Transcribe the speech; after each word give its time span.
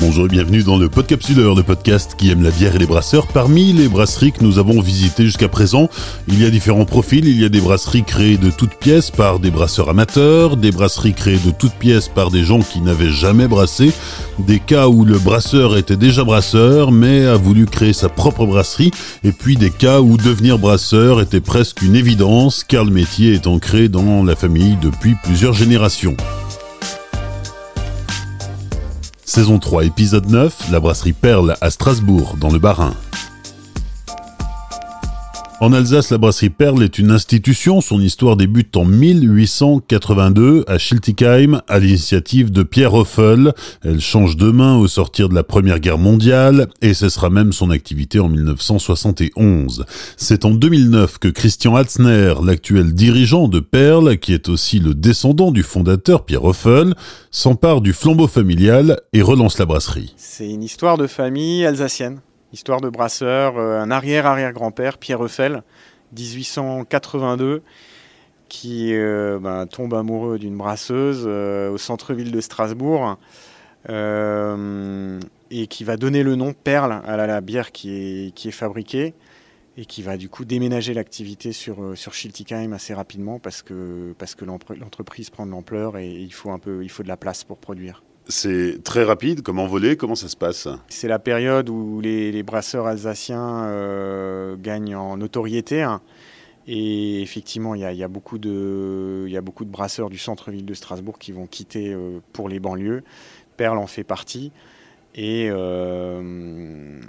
Bonjour 0.00 0.24
et 0.24 0.28
bienvenue 0.28 0.62
dans 0.62 0.78
le 0.78 0.88
Podcapsuleur, 0.88 1.54
le 1.54 1.62
podcast 1.62 2.14
qui 2.16 2.30
aime 2.30 2.42
la 2.42 2.50
bière 2.50 2.74
et 2.74 2.78
les 2.78 2.86
brasseurs. 2.86 3.26
Parmi 3.26 3.74
les 3.74 3.86
brasseries 3.86 4.32
que 4.32 4.42
nous 4.42 4.58
avons 4.58 4.80
visitées 4.80 5.24
jusqu'à 5.24 5.48
présent, 5.48 5.90
il 6.26 6.40
y 6.42 6.46
a 6.46 6.50
différents 6.50 6.86
profils. 6.86 7.28
Il 7.28 7.38
y 7.38 7.44
a 7.44 7.50
des 7.50 7.60
brasseries 7.60 8.02
créées 8.02 8.38
de 8.38 8.50
toutes 8.50 8.76
pièces 8.76 9.10
par 9.10 9.40
des 9.40 9.50
brasseurs 9.50 9.90
amateurs, 9.90 10.56
des 10.56 10.72
brasseries 10.72 11.12
créées 11.12 11.38
de 11.44 11.50
toutes 11.50 11.74
pièces 11.74 12.08
par 12.08 12.30
des 12.30 12.44
gens 12.44 12.60
qui 12.60 12.80
n'avaient 12.80 13.10
jamais 13.10 13.46
brassé, 13.46 13.92
des 14.38 14.58
cas 14.58 14.88
où 14.88 15.04
le 15.04 15.18
brasseur 15.18 15.76
était 15.76 15.98
déjà 15.98 16.24
brasseur 16.24 16.92
mais 16.92 17.26
a 17.26 17.36
voulu 17.36 17.66
créer 17.66 17.92
sa 17.92 18.08
propre 18.08 18.46
brasserie, 18.46 18.92
et 19.22 19.32
puis 19.32 19.58
des 19.58 19.70
cas 19.70 20.00
où 20.00 20.16
devenir 20.16 20.58
brasseur 20.58 21.20
était 21.20 21.40
presque 21.40 21.82
une 21.82 21.94
évidence 21.94 22.64
car 22.64 22.86
le 22.86 22.90
métier 22.90 23.34
est 23.34 23.46
ancré 23.46 23.90
dans 23.90 24.24
la 24.24 24.34
famille 24.34 24.78
depuis 24.80 25.14
plusieurs 25.22 25.52
générations. 25.52 26.16
Saison 29.30 29.60
3, 29.60 29.84
épisode 29.84 30.28
9, 30.28 30.72
la 30.72 30.80
brasserie 30.80 31.12
Perle 31.12 31.54
à 31.60 31.70
Strasbourg, 31.70 32.34
dans 32.36 32.50
le 32.50 32.58
Bas-Rhin. 32.58 32.96
En 35.62 35.74
Alsace, 35.74 36.08
la 36.08 36.16
brasserie 36.16 36.48
Perle 36.48 36.82
est 36.82 36.98
une 36.98 37.10
institution. 37.10 37.82
Son 37.82 38.00
histoire 38.00 38.38
débute 38.38 38.74
en 38.78 38.86
1882 38.86 40.64
à 40.66 40.78
Schiltigheim 40.78 41.60
à 41.68 41.78
l'initiative 41.78 42.50
de 42.50 42.62
Pierre 42.62 42.94
Hoffel. 42.94 43.52
Elle 43.84 44.00
change 44.00 44.38
de 44.38 44.50
main 44.50 44.78
au 44.78 44.88
sortir 44.88 45.28
de 45.28 45.34
la 45.34 45.44
Première 45.44 45.78
Guerre 45.78 45.98
mondiale 45.98 46.68
et 46.80 46.94
cessera 46.94 47.28
même 47.28 47.52
son 47.52 47.68
activité 47.68 48.20
en 48.20 48.30
1971. 48.30 49.84
C'est 50.16 50.46
en 50.46 50.52
2009 50.52 51.18
que 51.18 51.28
Christian 51.28 51.76
Hatzner, 51.76 52.36
l'actuel 52.42 52.94
dirigeant 52.94 53.46
de 53.46 53.60
Perle, 53.60 54.16
qui 54.16 54.32
est 54.32 54.48
aussi 54.48 54.80
le 54.80 54.94
descendant 54.94 55.50
du 55.50 55.62
fondateur 55.62 56.24
Pierre 56.24 56.44
Hoffel, 56.44 56.94
s'empare 57.30 57.82
du 57.82 57.92
flambeau 57.92 58.28
familial 58.28 58.98
et 59.12 59.20
relance 59.20 59.58
la 59.58 59.66
brasserie. 59.66 60.14
C'est 60.16 60.48
une 60.48 60.62
histoire 60.62 60.96
de 60.96 61.06
famille 61.06 61.66
alsacienne 61.66 62.20
histoire 62.52 62.80
de 62.80 62.88
brasseur, 62.88 63.58
euh, 63.58 63.80
un 63.80 63.90
arrière-arrière-grand-père, 63.90 64.98
Pierre 64.98 65.22
Eiffel, 65.24 65.62
1882, 66.16 67.62
qui 68.48 68.94
euh, 68.94 69.38
ben, 69.38 69.66
tombe 69.66 69.94
amoureux 69.94 70.38
d'une 70.38 70.56
brasseuse 70.56 71.24
euh, 71.26 71.70
au 71.70 71.78
centre-ville 71.78 72.32
de 72.32 72.40
Strasbourg 72.40 73.16
et 73.88 75.66
qui 75.66 75.84
va 75.84 75.96
donner 75.96 76.22
le 76.22 76.36
nom 76.36 76.52
Perle 76.52 77.00
à 77.06 77.16
la, 77.16 77.40
bière 77.40 77.72
qui 77.72 78.34
est, 78.36 78.50
fabriquée 78.50 79.14
et 79.78 79.86
qui 79.86 80.02
va 80.02 80.18
du 80.18 80.28
coup 80.28 80.44
déménager 80.44 80.92
l'activité 80.92 81.52
sur, 81.52 81.96
sur 81.96 82.12
assez 82.74 82.92
rapidement 82.92 83.38
parce 83.38 83.62
que, 83.62 84.14
l'entreprise 84.42 85.30
prend 85.30 85.46
de 85.46 85.50
l'ampleur 85.50 85.96
et 85.96 86.10
il 86.10 86.32
faut, 86.34 86.50
peu, 86.58 86.84
il 86.84 86.90
faut 86.90 87.02
de 87.02 87.08
la 87.08 87.16
place 87.16 87.42
pour 87.42 87.56
produire. 87.56 88.02
C'est 88.28 88.82
très 88.84 89.02
rapide 89.02 89.42
comme 89.42 89.58
envolé, 89.58 89.96
comment 89.96 90.14
ça 90.14 90.28
se 90.28 90.36
passe? 90.36 90.68
C'est 90.88 91.08
la 91.08 91.18
période 91.18 91.68
où 91.68 92.00
les, 92.00 92.42
brasseurs 92.42 92.86
alsaciens 92.86 93.64
euh, 93.64 94.56
gagnent 94.56 94.94
en 94.94 95.16
notoriété. 95.16 95.82
Hein. 95.82 96.00
Et 96.66 97.22
effectivement, 97.22 97.74
il 97.74 97.80
y, 97.80 98.04
a, 98.04 98.08
beaucoup 98.08 98.38
de, 98.38 99.26
y 99.28 99.36
a 99.36 99.40
beaucoup 99.40 99.64
de 99.64 99.70
brasseurs 99.70 100.10
du 100.10 100.18
centre-ville 100.18 100.64
de 100.64 100.74
Strasbourg 100.74 101.18
qui 101.18 101.32
vont 101.32 101.46
quitter 101.46 101.92
euh, 101.92 102.20
pour 102.32 102.48
les 102.48 102.60
banlieues. 102.60 103.02
Perle 103.56 103.78
en 103.78 103.88
fait 103.88 104.04
partie. 104.04 104.52
Et, 105.16 105.48
euh, 105.50 107.00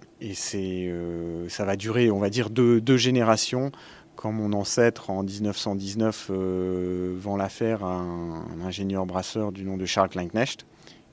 ça 1.50 1.66
va 1.66 1.76
durer, 1.76 2.10
on 2.10 2.20
va 2.20 2.30
dire, 2.30 2.50
deux, 2.50 2.98
générations. 2.98 3.72
Quand 4.16 4.32
mon 4.32 4.54
ancêtre, 4.54 5.12
en 5.12 5.22
1919, 5.24 6.32
vend 6.32 7.38
l'affaire 7.38 7.84
à 7.84 7.94
un, 7.94 8.42
un, 8.42 8.62
ingénieur 8.66 9.06
brasseur 9.06 9.52
du 9.52 9.66
nom 9.66 9.78
de 9.78 9.86
Charles 9.86 10.10
Kleinknecht 10.10 10.66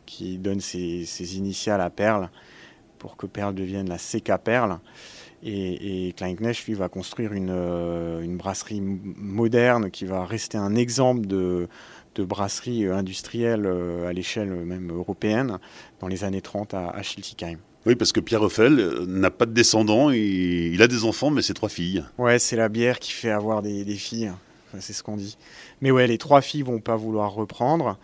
qui 0.08 0.38
donne 0.38 0.60
ses, 0.60 1.36
initiales 1.36 1.80
à 1.80 1.90
Perle 1.90 2.30
pour 2.98 3.16
que 3.16 3.26
Perle 3.26 3.54
devienne 3.54 3.88
la 3.88 3.98
CK 3.98 4.42
Perle. 4.42 4.80
Et, 5.44 6.08
et 6.08 6.12
Kleinknecht, 6.14 6.66
lui, 6.66 6.74
va 6.74 6.88
construire 6.88 7.32
une, 7.32 7.50
euh, 7.52 8.22
une, 8.22 8.36
brasserie 8.36 8.80
moderne 8.80 9.88
qui 9.90 10.04
va 10.04 10.24
rester 10.24 10.58
un 10.58 10.74
exemple 10.74 11.26
de, 11.26 11.68
de 12.16 12.24
brasserie 12.24 12.86
industrielle 12.86 13.64
euh, 13.66 14.08
à 14.08 14.12
l'échelle 14.12 14.50
même 14.50 14.90
européenne 14.90 15.58
dans 16.00 16.08
les 16.08 16.24
années 16.24 16.40
30 16.40 16.74
à, 16.74 16.88
à 16.88 17.02
Schiltigheim. 17.02 17.58
Oui, 17.86 17.94
parce 17.94 18.10
que 18.10 18.18
Pierre 18.18 18.42
Eiffel 18.42 18.80
euh, 18.80 19.06
n'a 19.06 19.30
pas 19.30 19.46
de 19.46 19.52
descendants, 19.52 20.10
et 20.10 20.70
il 20.72 20.82
a 20.82 20.88
des 20.88 21.04
enfants, 21.04 21.30
mais 21.30 21.42
c'est 21.42 21.54
trois 21.54 21.68
filles. 21.68 22.04
Ouais, 22.18 22.40
c'est 22.40 22.56
la 22.56 22.68
bière 22.68 22.98
qui 22.98 23.12
fait 23.12 23.30
avoir 23.30 23.62
des, 23.62 23.84
des 23.84 23.94
filles, 23.94 24.32
c'est 24.80 24.92
ce 24.92 25.04
qu'on 25.04 25.16
dit. 25.16 25.38
Mais 25.80 25.92
ouais, 25.92 26.08
les 26.08 26.18
trois 26.18 26.40
filles 26.40 26.62
vont 26.62 26.80
pas 26.80 26.96
vouloir 26.96 27.32
reprendre. 27.32 27.96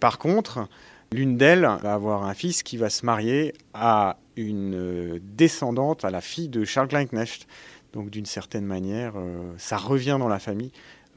Par 0.00 0.18
contre, 0.18 0.68
L'une 1.12 1.36
d'elles 1.36 1.68
va 1.82 1.92
avoir 1.92 2.24
un 2.24 2.32
fils 2.32 2.62
qui 2.62 2.78
va 2.78 2.88
se 2.88 3.04
marier 3.04 3.52
à 3.74 4.16
une 4.36 4.74
euh, 4.74 5.18
descendante, 5.22 6.06
à 6.06 6.10
la 6.10 6.22
fille 6.22 6.48
de 6.48 6.64
Charles 6.64 6.88
Kleinknecht. 6.88 7.46
Donc 7.92 8.08
d'une 8.08 8.24
certaine 8.24 8.64
manière, 8.64 9.12
euh, 9.16 9.52
ça 9.58 9.76
revient 9.76 10.16
dans 10.18 10.28
la 10.28 10.38
famille, 10.38 10.72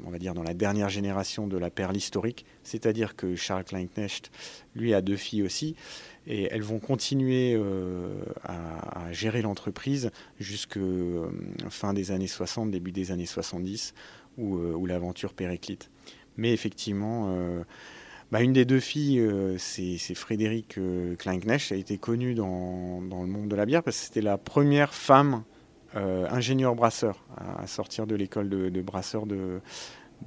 on 0.06 0.10
va 0.10 0.20
dire 0.20 0.34
dans 0.34 0.44
la 0.44 0.54
dernière 0.54 0.90
génération 0.90 1.48
de 1.48 1.58
la 1.58 1.70
perle 1.70 1.96
historique, 1.96 2.46
c'est-à-dire 2.64 3.16
que 3.16 3.38
Charles 3.38 3.64
Kleinknecht, 3.64 4.32
lui, 4.76 4.94
a 4.94 5.02
deux 5.02 5.16
filles 5.16 5.44
aussi, 5.44 5.78
et 6.28 6.50
elles 6.52 6.64
vont 6.64 6.80
continuer 6.80 7.56
euh, 7.56 8.22
à, 8.44 9.14
gérer 9.14 9.42
l'entreprise 9.42 10.12
jusqu'à 10.42 10.82
fin 11.70 11.94
des 11.94 12.12
années 12.12 12.28
60, 12.28 12.70
début 12.70 12.92
des 12.92 13.12
années 13.12 13.26
70, 13.26 13.94
où, 14.38 14.58
où 14.58 14.86
l'aventure 14.86 15.34
périclite. 15.34 15.90
Mais 16.36 16.52
effectivement, 16.52 17.34
bah, 18.32 18.42
une 18.42 18.54
des 18.54 18.66
deux 18.66 18.80
filles, 18.80 19.20
euh, 19.20 19.56
c'est 19.58 19.98
Frédéric 20.16 20.78
euh, 20.78 21.16
Kleinknecht, 21.16 21.72
a 21.72 21.76
été 21.76 21.98
connue 21.98 22.34
dans, 22.34 23.00
le 23.02 23.28
monde 23.28 23.48
de 23.48 23.56
la 23.56 23.66
bière 23.66 23.84
parce 23.84 23.98
que 23.98 24.04
c'était 24.06 24.22
la 24.22 24.38
première 24.38 24.94
femme 24.94 25.44
euh, 25.96 26.28
ingénieure 26.30 26.76
brasseur 26.76 27.24
à, 27.38 27.68
sortir 27.68 28.08
de 28.08 28.16
l'école 28.16 28.50
de, 28.50 28.82
brasseur 28.82 29.26
de, 29.26 29.62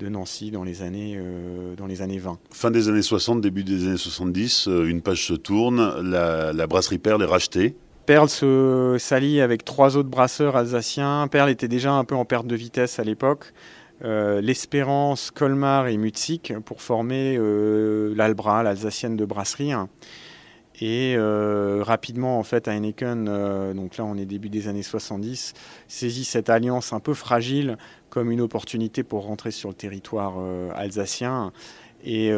Nancy 0.01 0.53
dans 0.53 0.63
les, 0.63 0.83
années, 0.83 1.21
dans 1.77 1.87
les 1.87 2.03
années 2.03 2.19
20. 2.19 2.39
Fin 2.53 2.71
des 2.71 2.89
années 2.89 3.03
60, 3.03 3.41
début 3.41 3.65
des 3.65 3.89
années 3.89 3.97
70, 3.97 4.67
une 4.67 5.03
page 5.03 5.27
se 5.27 5.35
tourne, 5.35 6.01
la, 6.03 6.67
brasserie 6.67 6.99
Perle 6.99 7.23
est 7.23 7.27
rachetée. 7.27 7.75
Perle 8.07 8.29
se 8.29 8.97
s'allie 8.99 9.41
avec 9.41 9.65
trois 9.65 9.97
autres 9.99 10.09
brasseurs 10.09 10.57
alsaciens. 10.57 11.29
Perle 11.29 11.51
était 11.51 11.69
déjà 11.69 11.93
un 11.93 12.05
peu 12.05 12.15
en 12.15 12.25
perte 12.25 12.47
de 12.47 12.57
vitesse 12.57 12.99
à 12.99 13.05
l'époque. 13.05 13.53
Euh, 14.05 14.41
l'Espérance, 14.41 15.31
Colmar 15.33 15.89
et 15.89 15.97
Mutzig 15.97 16.57
pour 16.65 16.83
former 16.83 17.37
euh, 17.37 18.15
l'Albra, 18.15 18.63
l'Alsacienne 18.63 19.17
de 19.17 19.25
brasserie. 19.25 19.73
Et 20.81 21.17
euh, 21.17 21.83
rapidement, 21.83 22.39
en 22.39 22.45
fait, 22.45 22.69
Heineken, 22.69 23.25
donc 23.75 23.97
là 23.97 24.05
on 24.05 24.17
est 24.17 24.27
début 24.27 24.49
des 24.49 24.69
années 24.69 24.85
70, 24.85 25.55
saisit 25.89 26.25
cette 26.25 26.51
alliance 26.51 26.93
un 26.93 27.01
peu 27.01 27.15
fragile 27.15 27.77
comme 28.11 28.31
une 28.31 28.41
opportunité 28.41 29.03
pour 29.03 29.25
rentrer 29.25 29.51
sur 29.51 29.71
le 29.71 29.75
territoire 29.75 30.37
alsacien. 30.77 31.53
Et 32.05 32.33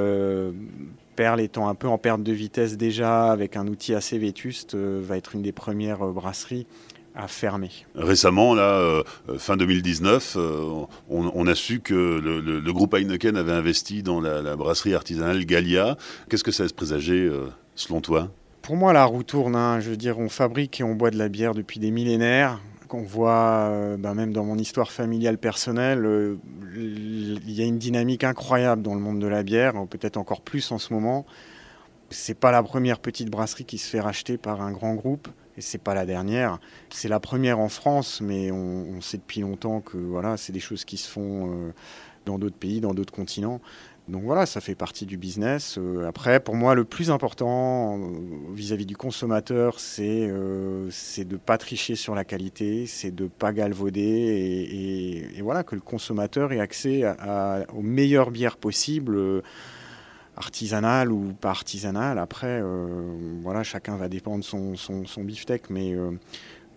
Perle 1.16 1.42
étant 1.42 1.69
un 1.69 1.75
peu 1.75 1.87
en 1.87 1.98
perte 1.98 2.22
de 2.22 2.32
vitesse 2.32 2.78
déjà, 2.78 3.31
avec 3.31 3.56
un 3.59 3.66
outil 3.66 3.94
assez 3.94 4.16
vétuste, 4.16 4.75
va 4.75 5.19
être 5.19 5.34
une 5.34 5.42
des 5.42 5.53
premières 5.53 6.06
brasseries 6.06 6.66
à 7.15 7.28
fermer. 7.28 7.71
Récemment, 7.94 8.54
là, 8.54 8.78
euh, 8.78 9.03
fin 9.38 9.56
2019, 9.56 10.37
euh, 10.37 10.84
on, 11.09 11.47
a 11.47 11.54
su 11.54 11.81
que 11.81 11.94
le, 11.94 12.72
groupe 12.72 12.94
Heineken 12.94 13.37
avait 13.37 13.53
investi 13.53 14.03
dans 14.03 14.21
la, 14.21 14.56
brasserie 14.56 14.94
artisanale 14.94 15.44
Gallia. 15.44 15.97
Qu'est-ce 16.28 16.44
que 16.44 16.53
ça 16.53 16.65
laisse 16.65 16.72
présager, 16.72 17.19
euh, 17.19 17.48
selon 17.75 18.00
toi? 18.00 18.31
Pour 18.62 18.76
moi, 18.76 18.93
la 18.93 19.04
roue 19.04 19.22
tourne. 19.22 19.56
Hein. 19.56 19.81
Je 19.81 19.91
veux 19.91 19.97
dire, 19.97 20.19
on 20.19 20.28
fabrique 20.28 20.81
et 20.81 20.84
on 20.84 20.94
boit 20.94 21.10
de 21.10 21.19
la 21.19 21.28
bière 21.28 21.54
depuis 21.54 21.81
des 21.81 21.91
millénaires. 21.91 22.60
On 22.93 23.03
voit, 23.03 23.97
ben, 24.00 24.15
même 24.15 24.32
dans 24.32 24.44
mon 24.44 24.59
histoire 24.59 24.91
familiale 24.91 25.39
personnelle, 25.39 26.36
il 26.74 27.51
y 27.53 27.62
a 27.62 27.65
une 27.65 27.78
dynamique 27.78 28.24
incroyable 28.24 28.83
dans 28.83 28.95
le 28.95 29.01
monde 29.01 29.21
de 29.21 29.28
la 29.28 29.45
bière, 29.45 29.74
peut-être 29.89 30.16
encore 30.16 30.41
plus 30.41 30.72
en 30.72 30.78
ce 30.78 30.92
moment. 30.92 31.24
C'est 32.10 32.34
pas 32.34 32.51
la 32.51 32.65
première 32.65 32.98
petite 32.98 33.30
brasserie 33.30 33.65
qui 33.65 33.78
se 33.78 33.89
fait 33.89 34.01
racheter 34.01 34.39
par 34.39 34.60
un 34.60 34.72
grand 34.72 34.95
groupe 34.95 35.28
et 35.56 35.60
c'est 35.60 35.78
pas 35.78 35.94
la 35.94 36.06
dernière. 36.06 36.58
C'est 36.91 37.08
la 37.08 37.20
première 37.20 37.58
en 37.58 37.68
France, 37.68 38.20
mais 38.20 38.50
on, 38.50 39.00
sait 39.00 39.18
depuis 39.18 39.41
longtemps 39.41 39.80
que 39.80 39.97
voilà, 39.97 40.36
c'est 40.36 40.52
des 40.52 40.60
choses 40.60 40.84
qui 40.84 40.97
se 40.97 41.08
font 41.08 41.50
euh, 41.50 41.72
dans 42.26 42.38
d'autres 42.38 42.56
pays, 42.56 42.80
dans 42.80 42.94
d'autres 42.94 43.12
continents. 43.12 43.60
Donc 44.08 44.24
voilà, 44.24 44.44
ça 44.44 44.60
fait 44.60 44.74
partie 44.74 45.06
du 45.06 45.16
business. 45.16 45.78
Euh, 45.78 46.08
après, 46.08 46.41
pour 46.41 46.56
moi, 46.56 46.74
le 46.74 46.84
plus 46.84 47.10
important 47.10 47.98
euh, 47.98 48.54
vis-à-vis 48.54 48.86
du 48.86 48.97
consommateur, 48.97 49.78
c'est 49.78 50.28
de 50.28 51.36
pas 51.36 51.58
tricher 51.58 51.94
sur 51.94 52.14
la 52.14 52.24
qualité, 52.24 52.86
c'est 52.86 53.14
de 53.14 53.26
pas 53.26 53.52
galvauder 53.52 54.00
et, 54.02 55.42
voilà 55.42 55.64
que 55.64 55.74
le 55.74 55.80
consommateur 55.80 56.52
ait 56.52 56.60
accès 56.60 57.02
aux 57.74 57.82
meilleures 57.82 58.30
bières 58.30 58.56
possibles 58.56 59.42
artisanal 60.36 61.12
ou 61.12 61.32
pas 61.32 61.50
artisanal. 61.50 62.18
Après, 62.18 62.60
euh, 62.62 63.15
voilà, 63.42 63.62
chacun 63.62 63.97
va 63.97 64.09
dépendre 64.09 64.44
son, 64.44 64.77
son, 64.77 65.06
son 65.06 65.24
beefsteak, 65.24 65.71
mais 65.71 65.94
euh, 65.94 66.10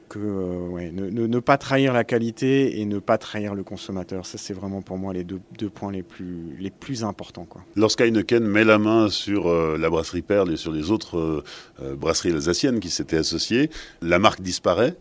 que 0.09 0.19
ouais, 0.19 0.91
ne, 0.91 1.39
pas 1.39 1.57
trahir 1.57 1.93
la 1.93 2.03
qualité 2.03 2.79
et 2.79 2.85
ne 2.85 2.99
pas 2.99 3.17
trahir 3.17 3.55
le 3.55 3.63
consommateur. 3.63 4.25
Ça, 4.25 4.37
c'est 4.37 4.53
vraiment 4.53 4.81
pour 4.81 4.97
moi 4.97 5.13
les 5.13 5.23
deux, 5.23 5.69
points 5.69 5.91
les 5.91 6.03
plus, 6.03 6.55
les 6.59 6.69
plus 6.69 7.03
importants. 7.03 7.47
Lorsqu'Heineken 7.75 8.45
met 8.45 8.63
la 8.63 8.77
main 8.77 9.09
sur 9.09 9.49
la 9.49 9.89
brasserie 9.89 10.21
Perle 10.21 10.51
et 10.51 10.57
sur 10.57 10.71
les 10.71 10.91
autres 10.91 11.43
brasseries 11.95 12.33
alsaciennes 12.33 12.79
qui 12.79 12.89
s'étaient 12.89 13.17
associées, 13.17 13.71
la 14.01 14.19
marque 14.19 14.41
disparaît? 14.41 14.95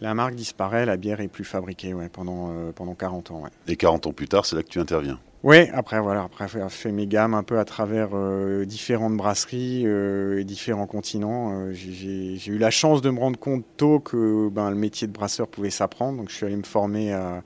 La 0.00 0.14
marque 0.14 0.34
disparaît, 0.34 0.86
la 0.86 0.96
bière 0.96 1.20
est 1.20 1.28
plus 1.28 1.44
fabriquée 1.44 1.92
ouais, 1.92 2.08
pendant, 2.08 2.54
pendant 2.74 2.94
40 2.94 3.32
ans. 3.32 3.44
Et 3.68 3.76
40 3.76 4.06
ans 4.06 4.12
plus 4.12 4.28
tard, 4.28 4.46
c'est 4.46 4.56
là 4.56 4.62
que 4.62 4.68
tu 4.68 4.80
interviens? 4.80 5.18
Oui, 5.44 5.68
après 5.72 6.00
voilà, 6.00 6.22
après 6.22 6.46
fait 6.46 6.92
mes 6.92 7.08
gammes 7.08 7.34
un 7.34 7.42
peu 7.42 7.58
à 7.58 7.64
travers 7.64 8.10
euh, 8.14 8.64
différentes 8.64 9.16
brasseries 9.16 9.82
euh, 9.86 10.38
et 10.38 10.44
différents 10.44 10.86
continents. 10.86 11.50
Euh, 11.52 11.72
j'ai 11.72 12.38
eu 12.46 12.58
la 12.58 12.70
chance 12.70 13.02
de 13.02 13.10
me 13.10 13.18
rendre 13.18 13.40
compte 13.40 13.64
tôt 13.76 13.98
que 13.98 14.48
ben, 14.50 14.70
le 14.70 14.76
métier 14.76 15.08
de 15.08 15.12
brasseur 15.12 15.48
pouvait 15.48 15.70
s'apprendre. 15.70 16.18
Donc 16.18 16.30
je 16.30 16.36
suis 16.36 16.46
allé 16.46 16.54
me 16.56 16.62
former 16.62 17.12
à, 17.12 17.42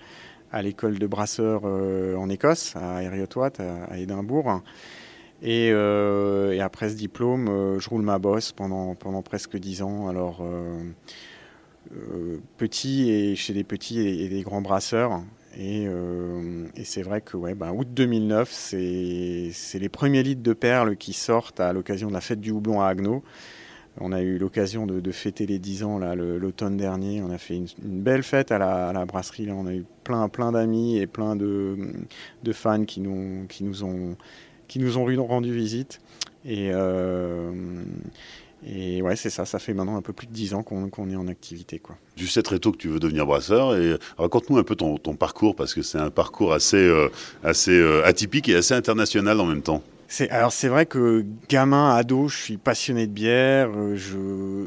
l'école 0.62 0.98
de 0.98 1.06
brasseur 1.06 1.64
en 1.64 2.28
Écosse, 2.28 2.76
à 2.76 3.02
Heriotswatt, 3.02 3.60
à, 3.60 3.98
Édimbourg. 3.98 4.62
Et, 5.42 5.70
après 6.60 6.90
ce 6.90 6.96
diplôme, 6.96 7.78
je 7.78 7.88
roule 7.88 8.02
ma 8.02 8.18
bosse 8.18 8.52
pendant, 8.52 8.94
pendant 8.94 9.22
presque 9.22 9.56
dix 9.56 9.82
ans. 9.82 10.08
Alors 10.08 10.42
petit 12.58 13.10
et 13.10 13.36
chez 13.36 13.54
des 13.54 13.64
petits 13.64 14.00
et 14.00 14.28
des 14.28 14.42
grands 14.42 14.62
brasseurs. 14.62 15.22
Euh, 15.58 16.66
et, 16.76 16.84
c'est 16.84 17.02
vrai 17.02 17.20
que 17.20 17.36
ouais, 17.36 17.54
bah, 17.54 17.72
août 17.72 17.88
2009, 17.90 18.50
c'est 18.50 19.78
les 19.78 19.88
premiers 19.88 20.22
litres 20.22 20.42
de 20.42 20.52
perles 20.52 20.96
qui 20.96 21.12
sortent 21.12 21.60
à 21.60 21.72
l'occasion 21.72 22.08
de 22.08 22.12
la 22.12 22.20
fête 22.20 22.40
du 22.40 22.50
houblon 22.50 22.80
à 22.80 22.88
Agno. 22.88 23.22
On 23.98 24.12
a 24.12 24.20
eu 24.20 24.36
l'occasion 24.36 24.86
de, 24.86 25.10
fêter 25.10 25.46
les 25.46 25.58
10 25.58 25.84
ans 25.84 25.98
l'automne 25.98 26.76
dernier. 26.76 27.22
On 27.22 27.30
a 27.30 27.38
fait 27.38 27.56
une, 27.56 27.66
belle 27.82 28.22
fête 28.22 28.52
à 28.52 28.58
la, 28.58 29.06
brasserie. 29.06 29.46
Là. 29.46 29.54
On 29.54 29.66
a 29.66 29.72
eu 29.72 29.86
plein, 30.04 30.28
plein 30.28 30.52
d'amis 30.52 30.98
et 30.98 31.06
plein 31.06 31.34
de, 31.34 31.78
de, 32.42 32.52
fans 32.52 32.84
qui 32.84 33.00
nous, 33.00 33.46
qui, 33.48 33.64
nous 33.64 33.84
ont, 33.84 34.16
qui 34.68 34.80
nous 34.80 34.98
ont 34.98 35.26
rendu 35.26 35.50
visite. 35.50 36.00
Et, 36.44 36.70
euh, 36.74 37.50
et 38.68 39.00
ouais, 39.00 39.14
c'est 39.14 39.30
ça, 39.30 39.44
ça 39.44 39.60
fait 39.60 39.74
maintenant 39.74 39.96
un 39.96 40.02
peu 40.02 40.12
plus 40.12 40.26
de 40.26 40.32
10 40.32 40.54
ans 40.54 40.62
qu'on 40.64 41.10
est 41.10 41.16
en 41.16 41.28
activité. 41.28 41.78
Quoi. 41.78 41.96
Tu 42.16 42.26
sais 42.26 42.42
très 42.42 42.58
tôt 42.58 42.72
que 42.72 42.78
tu 42.78 42.88
veux 42.88 42.98
devenir 42.98 43.24
brasseur. 43.24 43.76
Et 43.76 43.96
raconte-nous 44.18 44.58
un 44.58 44.64
peu 44.64 44.74
ton, 44.74 44.98
parcours, 45.14 45.54
parce 45.54 45.72
que 45.72 45.82
c'est 45.82 45.98
un 45.98 46.10
parcours 46.10 46.52
assez, 46.52 46.76
euh, 46.76 47.08
assez 47.44 47.70
euh, 47.70 48.04
atypique 48.04 48.48
et 48.48 48.56
assez 48.56 48.74
international 48.74 49.40
en 49.40 49.46
même 49.46 49.62
temps. 49.62 49.82
Alors 50.30 50.52
c'est 50.52 50.68
vrai 50.68 50.86
que 50.86 51.24
gamin, 51.48 51.94
ado, 51.94 52.28
je 52.28 52.36
suis 52.36 52.56
passionné 52.56 53.06
de 53.06 53.12
bière. 53.12 53.70
Euh, 53.76 53.96
je... 53.96 54.16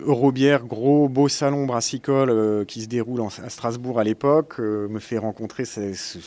Eurobière, 0.06 0.66
gros 0.66 1.10
beau 1.10 1.28
salon 1.28 1.66
brassicole 1.66 2.66
qui 2.66 2.82
se 2.82 2.88
déroule 2.88 3.22
à 3.22 3.50
Strasbourg 3.50 4.00
à 4.00 4.04
l'époque, 4.06 4.60
me 4.60 5.00
fait 5.00 5.18
rencontrer 5.18 5.66
ce, 5.66 6.20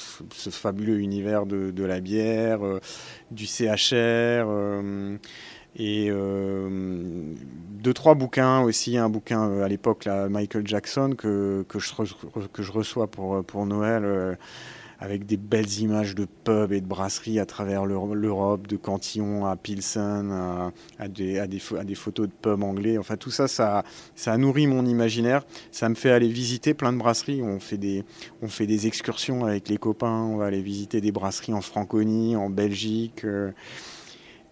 fabuleux 0.51 0.99
univers 0.99 1.47
de, 1.47 1.71
de 1.71 1.85
la 1.85 2.01
bière, 2.01 2.61
du 3.31 3.47
CHR 3.47 4.47
et 5.77 6.09
euh, 6.11 7.35
deux 7.83 7.95
trois 7.95 8.15
bouquins 8.15 8.61
aussi 8.61 8.99
un 8.99 9.09
bouquin 9.09 9.49
euh, 9.49 9.65
à 9.65 9.69
l'époque 9.69 10.07
Michael 10.07 10.67
Jackson 10.67 11.15
que, 11.17 11.65
que, 11.69 11.79
je, 11.79 11.93
que 12.53 12.63
je 12.63 12.73
reçois 12.73 13.07
pour, 13.07 13.43
pour 13.45 13.65
Noël 13.65 14.05
euh, 14.05 14.35
avec 15.01 15.27
des 15.27 15.37
belles 15.37 15.81
images 15.81 16.15
de 16.15 16.27
pubs 16.45 16.73
et 16.73 16.81
de 16.81 16.87
brasseries 16.87 17.41
à 17.41 17.47
travers 17.47 17.87
l'Europe, 17.87 18.69
de 18.69 18.77
Cantillon 18.77 19.47
à 19.47 19.57
Pilsen, 19.57 20.31
à, 20.31 21.09
des, 21.09 21.41
à, 21.41 21.49
des, 21.49 21.61
à, 21.77 21.83
des, 21.83 21.97
photos 21.97 22.29
de 22.29 22.33
pubs 22.33 22.63
anglais. 22.63 22.99
Enfin, 22.99 23.17
tout 23.17 23.33
ça, 23.33 23.49
ça, 23.49 23.83
ça 24.15 24.39
nourrit 24.39 24.69
mon 24.69 24.87
imaginaire. 24.87 25.43
Ça 25.73 25.89
me 25.89 25.97
fait 25.97 26.13
aller 26.13 26.29
visiter 26.29 26.73
plein 26.73 26.93
de 26.93 26.99
brasseries. 26.99 27.43
On 27.43 27.59
fait 27.59 27.79
des, 27.79 28.05
on 28.43 28.47
fait 28.47 28.69
des 28.69 28.87
excursions 28.87 29.45
avec 29.45 29.69
les 29.69 29.77
copains. 29.77 30.23
On 30.23 30.37
va 30.37 30.47
aller 30.47 30.63
visiter 30.63 31.01
des 31.01 31.11
brasseries 31.11 31.53
en 31.53 31.63
Franconie, 31.63 32.37
en 32.37 32.49
Belgique. 32.49 33.27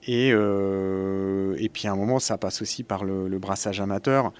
Et, 0.06 0.30
euh, 0.32 1.54
et 1.58 1.68
puis 1.68 1.88
à 1.88 1.92
un 1.92 1.96
moment, 1.96 2.18
ça 2.18 2.38
passe 2.38 2.62
aussi 2.62 2.82
par 2.82 3.04
le, 3.04 3.38
brassage 3.38 3.80
amateur. 3.80 4.32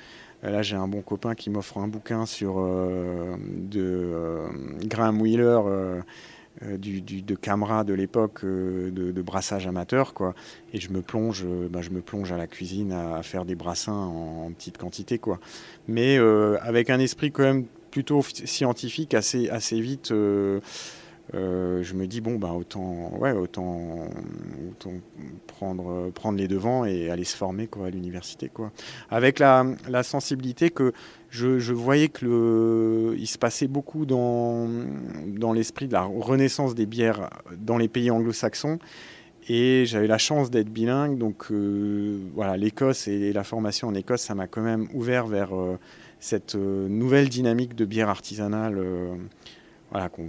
Euh, 0.44 0.50
là, 0.50 0.62
j'ai 0.62 0.76
un 0.76 0.88
bon 0.88 1.02
copain 1.02 1.34
qui 1.34 1.50
m'offre 1.50 1.78
un 1.78 1.88
bouquin 1.88 2.26
sur 2.26 2.54
euh, 2.58 3.36
de 3.56 4.46
Graham 4.86 5.20
Wheeler, 5.20 5.60
de 6.62 7.34
Camera 7.34 7.84
de 7.84 7.94
l'époque 7.94 8.44
de, 8.44 9.22
brassage 9.22 9.66
amateur, 9.66 10.14
quoi. 10.14 10.34
Et 10.72 10.80
je 10.80 10.90
me 10.90 11.02
plonge, 11.02 11.44
bah, 11.70 11.82
je 11.82 11.90
me 11.90 12.00
plonge 12.00 12.32
à 12.32 12.38
la 12.38 12.46
cuisine 12.46 12.92
à, 12.92 13.22
faire 13.22 13.44
des 13.44 13.54
brassins 13.54 13.92
en, 13.92 14.50
petite 14.52 14.78
quantité, 14.78 15.18
quoi. 15.18 15.40
Mais 15.88 16.18
avec 16.62 16.88
un 16.88 17.00
esprit 17.00 17.32
quand 17.32 17.42
même 17.42 17.66
plutôt 17.90 18.22
scientifique, 18.22 19.12
assez, 19.14 19.50
assez 19.50 19.80
vite. 19.80 20.10
Euh, 21.34 21.82
je 21.82 21.94
me 21.94 22.06
dis 22.06 22.20
bon 22.20 22.36
bah 22.36 22.52
autant 22.52 23.12
prendre 25.46 26.36
les 26.36 26.48
devants 26.48 26.84
et 26.84 27.08
aller 27.10 27.24
se 27.24 27.36
former 27.36 27.68
à 27.84 27.90
l'université 27.90 28.48
quoi. 28.48 28.72
Avec 29.10 29.38
la, 29.38 29.64
sensibilité 30.02 30.70
que 30.70 30.92
je, 31.30 31.72
voyais 31.72 32.08
que 32.08 33.14
il 33.16 33.26
se 33.26 33.38
passait 33.38 33.68
beaucoup 33.68 34.06
dans 34.06 34.66
l'esprit 35.54 35.86
de 35.86 35.92
la 35.92 36.02
renaissance 36.02 36.74
des 36.74 36.86
bières 36.86 37.30
dans 37.58 37.78
les 37.78 37.88
pays 37.88 38.10
anglo-saxons. 38.10 38.78
Et 39.48 39.84
j'avais 39.86 40.06
la 40.06 40.18
chance 40.18 40.50
d'être 40.50 40.68
bilingue 40.68 41.16
donc 41.16 41.46
euh, 41.50 42.18
l'Écosse 42.58 43.08
et 43.08 43.32
la 43.32 43.42
formation 43.42 43.88
en 43.88 43.94
Écosse 43.94 44.20
ça 44.20 44.34
m'a 44.34 44.46
quand 44.46 44.62
même 44.62 44.86
ouvert 44.92 45.26
vers 45.26 45.56
euh, 45.56 45.78
cette 46.18 46.54
nouvelle 46.54 47.28
dynamique 47.28 47.74
de 47.74 47.84
bière 47.86 48.10
artisanale 48.10 48.78
voilà, 49.90 50.08
qu'on 50.08 50.22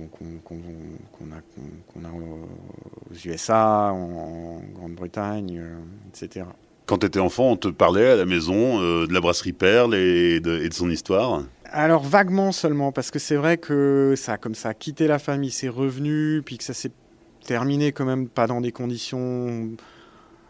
a, 2.04 2.10
aux 2.10 3.16
USA, 3.26 3.92
en, 3.94 4.62
Grande-Bretagne, 4.76 5.60
euh, 5.60 5.78
etc. 6.10 6.46
Quand 6.88 6.98
tu 6.98 7.06
étais 7.06 7.20
enfant, 7.20 7.52
on 7.52 7.58
te 7.58 7.68
parlait 7.68 8.10
à 8.10 8.16
la 8.16 8.26
maison 8.26 8.82
euh, 8.82 9.08
de 9.08 9.14
la 9.14 9.22
brasserie 9.22 9.54
Perle 9.54 9.96
et 9.96 10.40
de, 10.40 10.68
son 10.72 10.90
histoire? 10.90 11.44
Alors 11.66 12.04
vaguement 12.04 12.52
seulement, 12.52 12.92
parce 12.92 13.12
que 13.12 13.20
c'est 13.20 13.36
vrai 13.36 13.58
que 13.58 14.16
ça, 14.18 14.38
comme 14.38 14.56
ça 14.56 14.70
a 14.70 14.74
quitté 14.74 15.08
la 15.08 15.20
famille, 15.20 15.52
c'est 15.52 15.70
revenu, 15.70 16.42
puis 16.44 16.58
que 16.58 16.64
ça 16.64 16.74
s'est 16.74 16.92
terminé 17.46 17.92
quand 17.92 18.06
même 18.06 18.28
pas 18.28 18.48
dans 18.48 18.62
des 18.62 18.72
conditions 18.72 19.70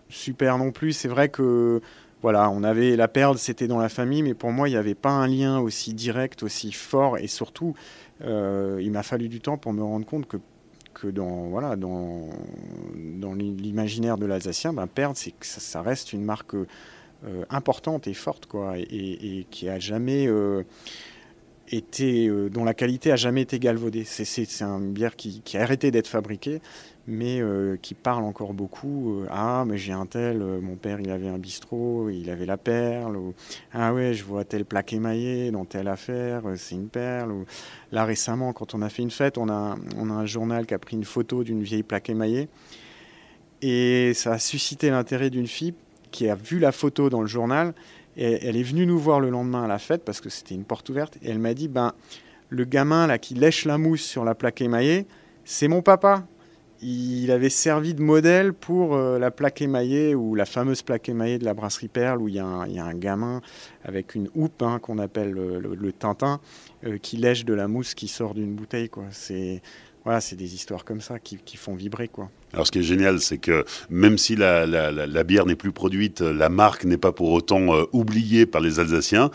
super 0.10 0.58
non 0.58 0.72
plus. 0.72 0.94
C'est 0.94 1.08
vrai 1.08 1.30
que 1.30 1.82
voilà, 2.22 2.50
on 2.50 2.64
avait 2.64 2.96
la 2.96 3.08
perle, 3.08 3.38
c'était 3.38 3.68
dans 3.68 3.80
la 3.80 3.90
famille, 3.90 4.22
mais 4.22 4.34
pour 4.34 4.52
moi, 4.52 4.70
il 4.70 4.72
n'y 4.72 4.78
avait 4.78 4.96
pas 4.96 5.10
un 5.10 5.28
lien 5.28 5.60
aussi 5.60 5.94
direct, 5.94 6.44
aussi 6.44 6.72
fort, 6.72 7.18
et 7.18 7.28
surtout, 7.28 7.76
il 8.24 8.92
m'a 8.92 9.04
fallu 9.04 9.30
du 9.30 9.42
temps 9.42 9.58
pour 9.58 9.74
me 9.74 9.84
rendre 9.84 10.06
compte 10.06 10.28
que, 10.28 11.08
dans, 11.08 11.48
voilà, 11.48 11.76
dans, 11.76 12.30
l'imaginaire 13.36 14.18
de 14.18 14.26
l'Alsacien, 14.26 14.74
ben, 14.74 14.88
Perle, 14.88 15.16
c'est 15.16 15.32
que 15.32 15.46
ça, 15.46 15.82
reste 15.82 16.14
une 16.14 16.24
marque 16.24 16.56
euh, 16.56 17.46
importante 17.50 18.08
et 18.08 18.14
forte, 18.14 18.46
quoi, 18.46 18.78
et, 18.78 19.46
qui 19.50 19.70
a 19.70 19.80
jamais 19.80 20.28
euh, 20.28 20.64
été, 21.72 22.30
dont 22.50 22.64
la 22.64 22.74
qualité 22.74 23.12
a 23.12 23.16
jamais 23.16 23.42
été 23.42 23.60
galvaudée. 23.60 24.04
C'est 24.06 24.62
une 24.62 24.92
bière 24.92 25.16
qui, 25.16 25.42
qui 25.42 25.58
a 25.58 25.62
arrêté 25.62 25.92
d'être 25.92 26.08
fabriquée 26.08 26.62
mais 27.08 27.42
euh, 27.42 27.78
qui 27.82 27.94
parle 27.94 28.24
encore 28.24 28.54
beaucoup. 28.54 29.22
Euh, 29.22 29.28
ah, 29.30 29.64
mais 29.68 29.78
j'ai 29.78 29.94
un 29.94 30.06
tel, 30.06 30.42
euh, 30.42 30.62
mon 30.62 30.76
père 30.76 31.00
il 31.00 31.10
avait 31.10 31.28
un 31.28 31.38
bistrot, 31.38 32.10
il 32.10 32.30
avait 32.30 32.46
la 32.46 32.58
perle. 32.58 33.18
Ou, 33.18 33.34
ah 33.74 33.94
ouais, 33.94 34.14
je 34.14 34.24
vois 34.24 34.44
tel 34.44 34.66
plaque 34.66 34.94
émaillé 34.94 35.52
dans 35.52 35.66
telle 35.66 35.88
affaire, 35.88 36.44
c'est 36.56 36.76
une 36.76 36.90
perle. 36.90 37.32
Ou, 37.32 37.46
là 37.92 38.06
récemment, 38.06 38.54
quand 38.54 38.76
on 38.76 38.82
a 38.82 38.90
fait 38.90 39.02
une 39.02 39.12
fête, 39.12 39.38
on 39.38 39.50
a, 39.50 39.76
on 39.98 40.10
a 40.10 40.14
un 40.14 40.26
journal 40.26 40.66
qui 40.66 40.74
a 40.74 40.80
pris 40.80 40.96
une 40.96 41.06
photo 41.06 41.44
d'une 41.44 41.64
vieille 41.64 41.84
plaque 41.84 42.10
émaillée. 42.10 42.50
Et 43.62 44.14
ça 44.16 44.34
a 44.34 44.40
suscité 44.40 44.90
l'intérêt 44.90 45.30
d'une 45.30 45.48
fille 45.48 45.74
qui 46.12 46.30
a 46.30 46.36
vu 46.36 46.60
la 46.60 46.72
photo 46.72 47.10
dans 47.10 47.22
le 47.22 47.28
journal. 47.28 47.74
Elle 48.18 48.58
est 48.58 48.64
venue 48.64 48.86
nous 48.86 49.00
voir 49.00 49.20
le 49.20 49.30
lendemain 49.30 49.64
à 49.64 49.68
la 49.68 49.80
fête 49.80 50.04
parce 50.04 50.22
que 50.22 50.30
c'était 50.30 50.56
une 50.56 50.66
porte 50.66 50.90
ouverte. 50.90 51.18
Et 51.22 51.30
elle 51.30 51.40
m'a 51.40 51.54
dit, 51.54 51.68
ben, 51.68 51.94
le 52.50 52.66
gamin 52.66 53.08
là 53.08 53.18
qui 53.18 53.34
lèche 53.34 53.66
la 53.66 53.78
mousse 53.78 54.02
sur 54.02 54.26
la 54.26 54.36
plaque 54.36 54.62
émaillée, 54.62 55.06
c'est 55.46 55.68
mon 55.68 55.82
papa 55.82 56.26
il 56.82 57.30
avait 57.30 57.50
servi 57.50 57.94
de 57.94 58.02
modèle 58.02 58.54
pour 58.54 58.96
euh, 58.96 59.20
la 59.20 59.30
plaque 59.30 59.62
émaillée 59.62 60.16
ou 60.16 60.34
la 60.34 60.46
fameuse 60.46 60.82
plaque 60.82 61.10
émaillée 61.10 61.38
de 61.38 61.46
la 61.46 61.54
brasserie 61.54 61.88
Perle 61.88 62.22
où 62.22 62.28
il 62.28 62.36
y 62.36 62.40
a 62.40 62.46
un, 62.46 62.94
gamin 62.96 63.42
avec 63.84 64.16
une 64.16 64.30
houppe 64.34 64.64
hein, 64.64 64.80
qu'on 64.80 64.98
appelle 64.98 65.32
le, 65.32 65.92
Tintin 65.92 66.40
euh, 66.86 66.98
qui 66.98 67.18
lèche 67.18 67.46
de 67.46 67.54
la 67.54 67.68
mousse 67.68 67.94
qui 67.94 68.08
sort 68.08 68.34
d'une 68.34 68.56
bouteille. 68.56 68.90
Quoi. 68.90 69.06
C'est, 69.12 69.62
voilà, 70.04 70.20
c'est 70.20 70.36
des 70.36 70.56
histoires 70.56 70.84
comme 70.84 71.02
ça 71.02 71.20
qui, 71.20 71.38
font 71.58 71.76
vibrer. 71.76 72.08
Quoi. 72.08 72.30
Alors 72.54 72.66
ce 72.66 72.72
qui 72.72 72.80
est 72.80 72.84
génial, 72.84 73.20
c'est 73.20 73.38
que 73.38 73.66
même 73.90 74.18
si 74.18 74.36
la, 74.36 75.24
bière 75.24 75.46
n'est 75.46 75.56
plus 75.56 75.72
produite, 75.72 76.22
la 76.22 76.50
marque 76.50 76.86
n'est 76.86 76.98
pas 76.98 77.12
pour 77.12 77.32
autant 77.32 77.76
euh, 77.76 77.84
oubliée 77.92 78.46
par 78.46 78.62
les 78.62 78.80
Alsaciens. 78.80 79.30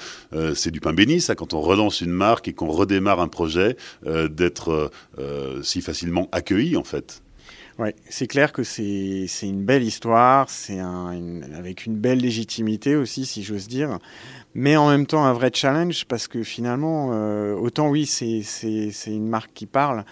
c'est 0.54 0.70
du 0.70 0.80
pain 0.80 0.92
béni, 0.92 1.20
ça, 1.20 1.34
quand 1.34 1.54
on 1.54 1.60
relance 1.60 2.00
une 2.00 2.10
marque 2.10 2.48
et 2.48 2.52
qu'on 2.52 2.70
redémarre 2.70 3.20
un 3.20 3.28
projet, 3.28 3.76
d'être 4.04 4.90
si 5.62 5.80
facilement 5.80 6.28
accueilli, 6.32 6.76
en 6.76 6.84
fait. 6.84 7.22
Ouais, 7.78 7.94
c'est 8.08 8.26
clair 8.26 8.52
que 8.52 8.62
c'est 8.62 9.28
une 9.42 9.64
belle 9.64 9.82
histoire, 9.82 10.48
c'est 10.48 10.78
un, 10.78 11.42
avec 11.54 11.84
une 11.84 11.96
belle 11.96 12.20
légitimité 12.20 12.96
aussi, 12.96 13.26
si 13.26 13.42
j'ose 13.42 13.68
dire. 13.68 13.98
mais 14.54 14.76
en 14.76 14.88
même 14.88 15.06
temps 15.06 15.24
un 15.24 15.34
vrai 15.34 15.50
challenge 15.52 16.06
parce 16.06 16.26
que 16.26 16.42
finalement, 16.42 17.08
autant 17.56 17.90
oui, 17.90 18.06
c'est 18.06 18.42
une 19.06 19.28
marque 19.28 19.52
qui 19.52 19.66
parle, 19.66 20.04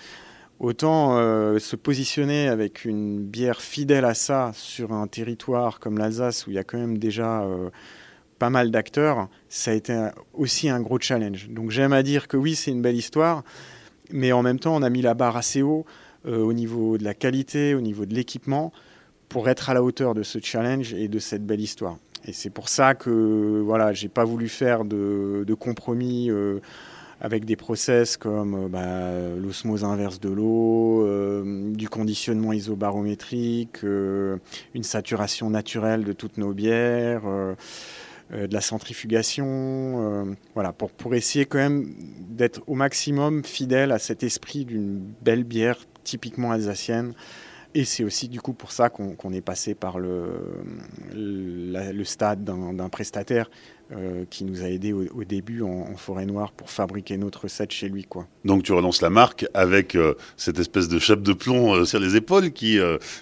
autant 0.61 1.17
se 1.59 1.77
positionner 1.77 2.49
avec 2.49 2.85
une 2.85 3.21
bière 3.21 3.61
fidèle 3.61 4.05
à 4.05 4.15
ça 4.15 4.53
sur 4.55 4.93
un 4.93 5.07
territoire 5.07 5.81
comme 5.81 5.99
l'Alsace 5.99 6.47
où 6.47 6.51
il 6.51 6.55
y 6.55 6.59
a 6.59 6.65
quand 6.65 6.79
même 6.79 6.99
déjà 6.99 7.45
pas 8.39 8.51
mal 8.51 8.71
d'acteurs, 8.71 9.29
ça 9.49 9.71
a 9.71 9.75
été 9.75 10.09
aussi 10.33 10.69
un 10.69 10.81
gros 10.81 10.99
challenge. 11.01 11.49
Donc 11.51 11.71
j'aime 11.71 11.93
à 11.93 12.03
dire 12.03 12.29
que 12.29 12.37
oui, 12.37 12.55
c'est 12.55 12.71
une 12.71 12.83
belle 12.83 12.97
histoire, 12.97 13.43
mais 14.11 14.33
en 14.33 14.43
même 14.43 14.59
temps, 14.59 14.75
on 14.77 14.83
a 14.83 14.91
mis 14.91 15.03
la 15.03 15.15
barre 15.15 15.37
assez 15.37 15.63
haut 15.63 15.85
euh, 16.27 16.39
au 16.39 16.53
niveau 16.53 16.99
de 16.99 17.05
la 17.05 17.15
qualité, 17.15 17.75
au 17.75 17.81
niveau 17.81 18.07
de 18.07 18.15
l'équipement, 18.15 18.73
pour 19.29 19.49
être 19.49 19.71
à 19.71 19.75
la 19.75 19.83
hauteur 19.83 20.15
de 20.15 20.23
ce 20.23 20.39
challenge 20.43 20.95
et 20.95 21.09
de 21.09 21.19
cette 21.19 21.47
belle 21.47 21.61
histoire. 21.61 21.99
Et 22.27 22.33
c'est 22.33 22.51
pour 22.51 22.69
ça 22.69 22.95
que 22.95 23.61
voilà, 23.65 23.93
j'ai 23.93 24.09
pas 24.09 24.25
voulu 24.25 24.49
faire 24.49 24.85
de, 24.85 25.55
compromis 25.59 26.31
euh, 26.31 26.61
avec 27.21 27.45
des 27.45 27.57
process 27.57 28.17
comme 28.17 28.55
euh, 28.55 28.69
bah, 28.69 29.39
l'osmose 29.41 29.85
inverse 29.85 30.21
de 30.21 30.31
l'eau, 30.31 31.07
du 31.73 31.89
conditionnement 31.89 32.53
isobarométrique, 32.53 33.83
une 33.83 34.83
saturation 34.83 35.51
naturelle 35.51 36.05
de 36.05 36.13
toutes 36.13 36.39
nos 36.39 36.53
bières. 36.53 37.23
Euh, 38.33 38.47
de 38.47 38.55
la 38.55 38.63
centrifugation, 38.63 39.45
euh, 39.47 40.25
voilà, 40.55 40.73
pour, 40.73 40.91
pour 40.91 41.15
essayer 41.15 41.45
quand 41.45 41.59
même 41.59 41.95
d'être 42.21 42.63
au 42.67 42.75
maximum 42.75 43.45
fidèle 43.45 43.93
à 43.93 43.99
cet 43.99 44.23
esprit 44.23 44.65
d'une 44.65 44.99
belle 45.21 45.45
bière 45.45 45.79
typiquement 46.05 46.51
alsacienne. 46.51 47.13
Et 47.75 47.85
c'est 47.85 48.05
aussi 48.05 48.29
du 48.29 48.41
coup 48.41 48.55
pour 48.55 48.73
ça 48.73 48.89
qu'on 48.89 49.33
est 49.33 49.41
passé 49.41 49.75
par 49.75 49.99
le, 49.99 50.63
le 51.13 52.05
stade 52.05 52.45
d'un 52.45 52.89
prestataire 52.89 53.51
euh, 53.97 54.25
qui 54.29 54.45
nous 54.45 54.63
a 54.63 54.67
aidé 54.67 54.93
au, 54.93 55.25
début 55.25 55.63
en, 55.63 55.95
forêt 55.97 56.27
noire 56.27 56.53
pour 56.53 56.71
fabriquer 56.71 57.17
notre 57.17 57.43
recette 57.43 57.71
chez 57.71 57.89
lui. 57.89 58.05
Quoi. 58.05 58.27
Donc 58.45 58.63
tu 58.63 58.73
relances 58.73 59.03
la 59.03 59.11
marque 59.11 59.47
avec 59.55 59.95
euh, 59.95 60.15
cette 60.37 60.59
espèce 60.59 60.89
de 60.89 60.99
chape 60.99 61.23
de 61.23 61.33
plomb 61.33 61.75
euh, 61.75 61.85
sur 61.85 62.01
les 62.01 62.17
épaules 62.17 62.53
qui, 62.53 62.79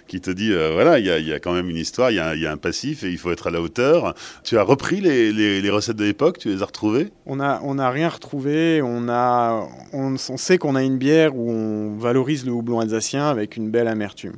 qui 0.09 0.21
te 0.21 0.31
dit, 0.31 0.53
voilà, 0.53 0.99
il 0.99 1.05
y, 1.05 1.29
y 1.29 1.33
a, 1.33 1.41
quand 1.41 1.53
même 1.53 1.69
une 1.69 1.77
histoire, 1.77 2.11
il 2.11 2.15
y, 2.15 2.41
y, 2.41 2.47
a 2.47 2.53
un 2.53 2.57
passif 2.57 3.05
et 3.05 3.11
il 3.11 3.19
faut 3.19 3.31
être 3.31 3.49
à 3.49 3.51
la 3.51 3.61
hauteur. 3.61 4.15
Tu 4.45 4.57
as 4.57 4.63
repris 4.63 5.01
les, 5.01 5.33
les, 5.33 5.71
recettes 5.71 5.97
de 5.97 6.05
l'époque, 6.05 6.39
tu 6.39 6.49
les 6.49 6.63
as 6.63 6.67
retrouvées? 6.67 7.09
On 7.27 7.37
n'a 7.37 7.61
on 7.65 7.79
a 7.79 7.91
rien 7.91 8.09
retrouvé, 8.09 8.81
on, 8.83 9.09
a, 9.09 9.69
on, 9.93 10.15
on 10.15 10.37
sait 10.37 10.59
qu'on 10.59 10.75
a 10.75 10.83
une 10.83 10.99
bière 10.99 11.37
où 11.37 11.51
on 11.51 11.97
valorise 11.97 12.47
le 12.47 12.53
houblon 12.53 12.81
alsacien 12.81 13.29
avec 13.29 13.57
une 13.57 13.71
belle 13.71 13.89
amertume. 13.89 14.37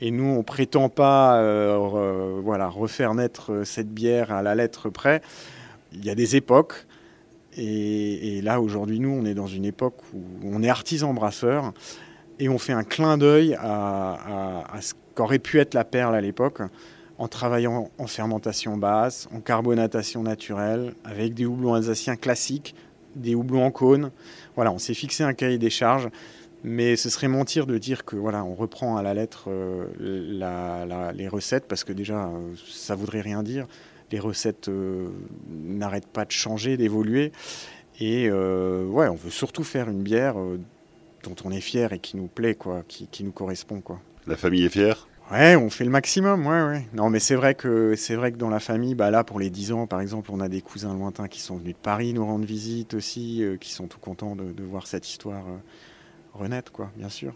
Et 0.00 0.10
nous, 0.10 0.26
on 0.26 0.42
prétend 0.42 0.88
pas 0.88 1.38
euh, 1.40 2.40
voilà, 2.42 2.68
refaire 2.68 3.14
naître 3.14 3.62
cette 3.64 3.92
bière 3.92 4.30
à 4.30 4.42
la 4.42 4.54
lettre 4.54 4.90
près. 4.90 5.22
Il 5.96 6.04
y 6.04 6.10
a 6.10 6.14
des 6.14 6.36
époques. 6.36 6.86
Et, 7.58 8.42
là, 8.42 8.60
aujourd'hui, 8.60 9.00
nous, 9.00 9.08
on 9.08 9.24
est 9.24 9.34
dans 9.34 9.46
une 9.46 9.64
époque 9.64 9.96
où 10.12 10.20
on 10.44 10.62
est 10.62 10.68
artisan 10.68 11.14
brasseur 11.14 11.72
et 12.38 12.50
on 12.50 12.58
fait 12.58 12.74
un 12.74 12.84
clin 12.84 13.16
d'œil 13.16 13.56
à, 13.58 14.78
ce 14.80 14.92
qu'aurait 15.14 15.38
pu 15.38 15.58
être 15.58 15.72
la 15.72 15.84
perle 15.84 16.14
à 16.14 16.20
l'époque 16.20 16.60
en 17.18 17.28
travaillant 17.28 17.90
en 17.96 18.06
fermentation 18.06 18.76
basse, 18.76 19.26
en 19.34 19.40
carbonatation 19.40 20.22
naturelle, 20.22 20.92
avec 21.02 21.32
des 21.32 21.46
houblons 21.46 21.72
alsaciens 21.72 22.16
classiques, 22.16 22.74
des 23.14 23.34
houblons 23.34 23.64
en 23.64 23.70
cône. 23.70 24.10
Voilà, 24.54 24.70
on 24.70 24.78
s'est 24.78 24.92
fixé 24.92 25.24
un 25.24 25.32
cahier 25.32 25.56
des 25.56 25.70
charges 25.70 26.10
mais 26.66 26.96
ce 26.96 27.10
serait 27.10 27.28
mentir 27.28 27.64
de 27.66 27.78
dire 27.78 28.04
que 28.04 28.16
voilà, 28.16 28.44
on 28.44 28.54
reprend 28.54 28.96
à 28.96 29.02
la 29.02 29.14
lettre 29.14 29.44
euh, 29.48 31.12
les 31.14 31.28
recettes 31.28 31.66
parce 31.68 31.84
que 31.84 31.92
déjà, 31.92 32.24
euh, 32.24 32.54
ça 32.68 32.96
voudrait 32.96 33.20
rien 33.20 33.44
dire. 33.44 33.66
Les 34.12 34.20
recettes 34.20 34.68
euh, 34.68 35.08
n'arrêtent 35.48 36.06
pas 36.06 36.24
de 36.24 36.30
changer, 36.30 36.76
d'évoluer. 36.76 37.32
Et 37.98 38.30
ouais, 38.30 39.08
on 39.08 39.14
veut 39.14 39.30
surtout 39.30 39.64
faire 39.64 39.88
une 39.88 40.02
bière 40.02 40.34
dont 41.22 41.34
on 41.44 41.50
est 41.50 41.62
fier 41.62 41.94
et 41.94 41.98
qui 41.98 42.18
nous 42.18 42.26
plaît, 42.26 42.54
quoi, 42.54 42.82
qui, 42.86 43.06
qui 43.06 43.24
nous 43.24 43.32
correspond, 43.32 43.80
quoi. 43.80 44.00
La 44.26 44.36
famille 44.36 44.64
est 44.64 44.68
fière? 44.68 45.08
Ouais, 45.32 45.56
on 45.56 45.70
fait 45.70 45.84
le 45.84 45.90
maximum, 45.90 46.46
ouais, 46.46 46.62
ouais. 46.62 46.86
Non, 46.92 47.08
mais 47.08 47.20
c'est 47.20 47.34
vrai 47.34 47.54
que 47.54 47.94
c'est 47.96 48.14
vrai 48.14 48.32
que 48.32 48.36
dans 48.36 48.50
la 48.50 48.60
famille, 48.60 48.94
bah 48.94 49.10
là, 49.10 49.24
pour 49.24 49.40
les 49.40 49.48
10 49.48 49.72
ans, 49.72 49.86
par 49.86 50.02
exemple, 50.02 50.30
on 50.30 50.40
a 50.40 50.48
des 50.48 50.60
cousins 50.60 50.92
lointains 50.92 51.26
qui 51.26 51.40
sont 51.40 51.56
venus 51.56 51.74
de 51.74 51.80
Paris 51.80 52.12
nous 52.12 52.26
rendre 52.26 52.44
visite 52.44 52.92
aussi, 52.92 53.42
qui 53.60 53.72
sont 53.72 53.86
tout 53.86 53.98
contents 53.98 54.36
de, 54.36 54.52
de 54.52 54.62
voir 54.62 54.86
cette 54.86 55.08
histoire 55.08 55.44
renaître, 56.34 56.70
quoi, 56.70 56.90
bien 56.96 57.08
sûr. 57.08 57.32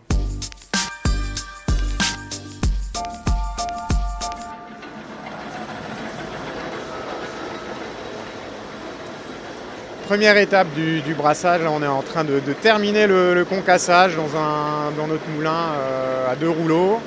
Première 10.11 10.39
étape 10.39 10.67
du, 10.75 11.15
brassage, 11.15 11.61
on 11.71 11.85
est 11.85 11.87
en 11.87 12.03
train 12.03 12.25
de, 12.25 12.41
terminer 12.61 13.07
le, 13.07 13.45
concassage 13.49 14.17
dans, 14.17 14.37
un, 14.37 14.91
dans 14.97 15.07
notre 15.07 15.29
moulin 15.29 15.53
euh, 15.79 16.33
à 16.33 16.35
deux 16.35 16.49
rouleaux. 16.51 16.99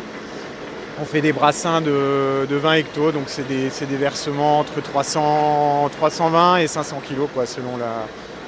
On 1.01 1.03
fait 1.03 1.19
des 1.19 1.33
brassins 1.33 1.81
de, 1.81 2.47
20 2.49 2.73
hectos, 2.75 3.11
donc 3.11 3.23
c'est 3.25 3.45
des, 3.45 3.97
versements 3.97 4.59
entre 4.59 4.81
300, 4.81 5.89
320 5.91 6.57
et 6.59 6.67
500 6.67 7.01
kg 7.05 7.45
selon 7.45 7.77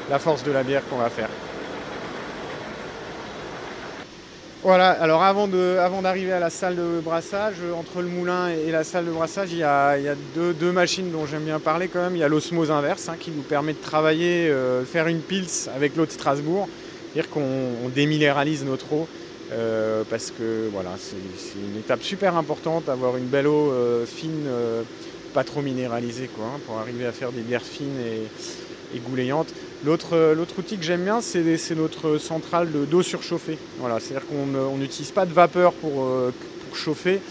la 0.10 0.20
force 0.20 0.42
de 0.46 0.54
la 0.54 0.64
bière 0.64 0.84
qu'on 0.90 1.00
va 1.00 1.10
faire. 1.10 1.28
Voilà, 4.66 4.90
alors 4.90 5.22
avant, 5.22 5.48
d'arriver 5.48 6.32
à 6.32 6.40
la 6.40 6.50
salle 6.50 6.76
de 6.76 7.00
brassage, 7.00 7.58
entre 7.78 8.02
le 8.02 8.08
moulin 8.08 8.50
et 8.50 8.72
la 8.72 8.84
salle 8.84 9.06
de 9.06 9.12
brassage, 9.12 9.52
il 9.52 9.60
y 9.60 9.64
a, 9.64 9.96
deux, 10.34 10.72
machines 10.72 11.12
dont 11.12 11.28
j'aime 11.28 11.44
bien 11.44 11.60
parler 11.60 11.88
quand 11.88 12.02
même. 12.02 12.16
Il 12.16 12.20
y 12.20 12.24
a 12.24 12.28
l'osmose 12.28 12.72
inverse 12.72 13.08
hein, 13.08 13.16
qui 13.20 13.30
nous 13.30 13.44
permet 13.44 13.74
de 13.74 13.78
travailler, 13.78 14.50
euh, 14.50 14.84
faire 14.84 15.06
une 15.06 15.20
pils 15.20 15.70
avec 15.76 15.96
l'eau 15.96 16.08
de 16.08 16.12
Strasbourg, 16.12 16.68
c'est-à-dire 17.14 17.30
qu'on 17.30 17.90
déminéralise 17.94 18.66
notre 18.66 18.92
eau. 18.92 19.08
Euh, 19.52 20.02
parce 20.10 20.32
que 20.32 20.68
voilà, 20.74 20.94
c'est, 20.98 21.16
une 21.60 21.78
étape 21.78 22.02
super 22.02 22.36
importante, 22.36 22.90
avoir 22.90 23.18
une 23.18 23.26
belle 23.26 23.46
eau 23.46 23.72
euh, 23.72 24.04
fine, 24.08 24.48
pas 25.36 25.44
trop 25.44 25.62
minéralisée, 25.62 26.28
quoi, 26.36 26.46
hein, 26.46 26.60
pour 26.66 26.80
arriver 26.80 27.06
à 27.06 27.12
faire 27.12 27.32
des 27.32 27.42
bières 27.42 27.62
fines 27.62 28.00
et, 28.00 28.24
et. 28.94 29.02
Euh, 30.14 30.36
l'autre 30.36 30.60
outil 30.60 30.78
que 30.78 30.84
j'aime 30.84 31.04
bien, 31.04 31.22
c'est 31.22 31.76
notre 31.76 32.18
centrale 32.18 32.70
d'eau 32.90 33.02
surchauffée. 33.02 33.58
Voilà, 33.80 34.00
C'est-à-dire 34.00 34.28
qu'on 34.28 34.78
n'utilise 34.78 35.12
pas 35.12 35.26
de 35.26 35.34
vapeur 35.34 35.74
pour, 35.74 36.04
euh, 36.04 36.32
chauffer. 36.74 37.22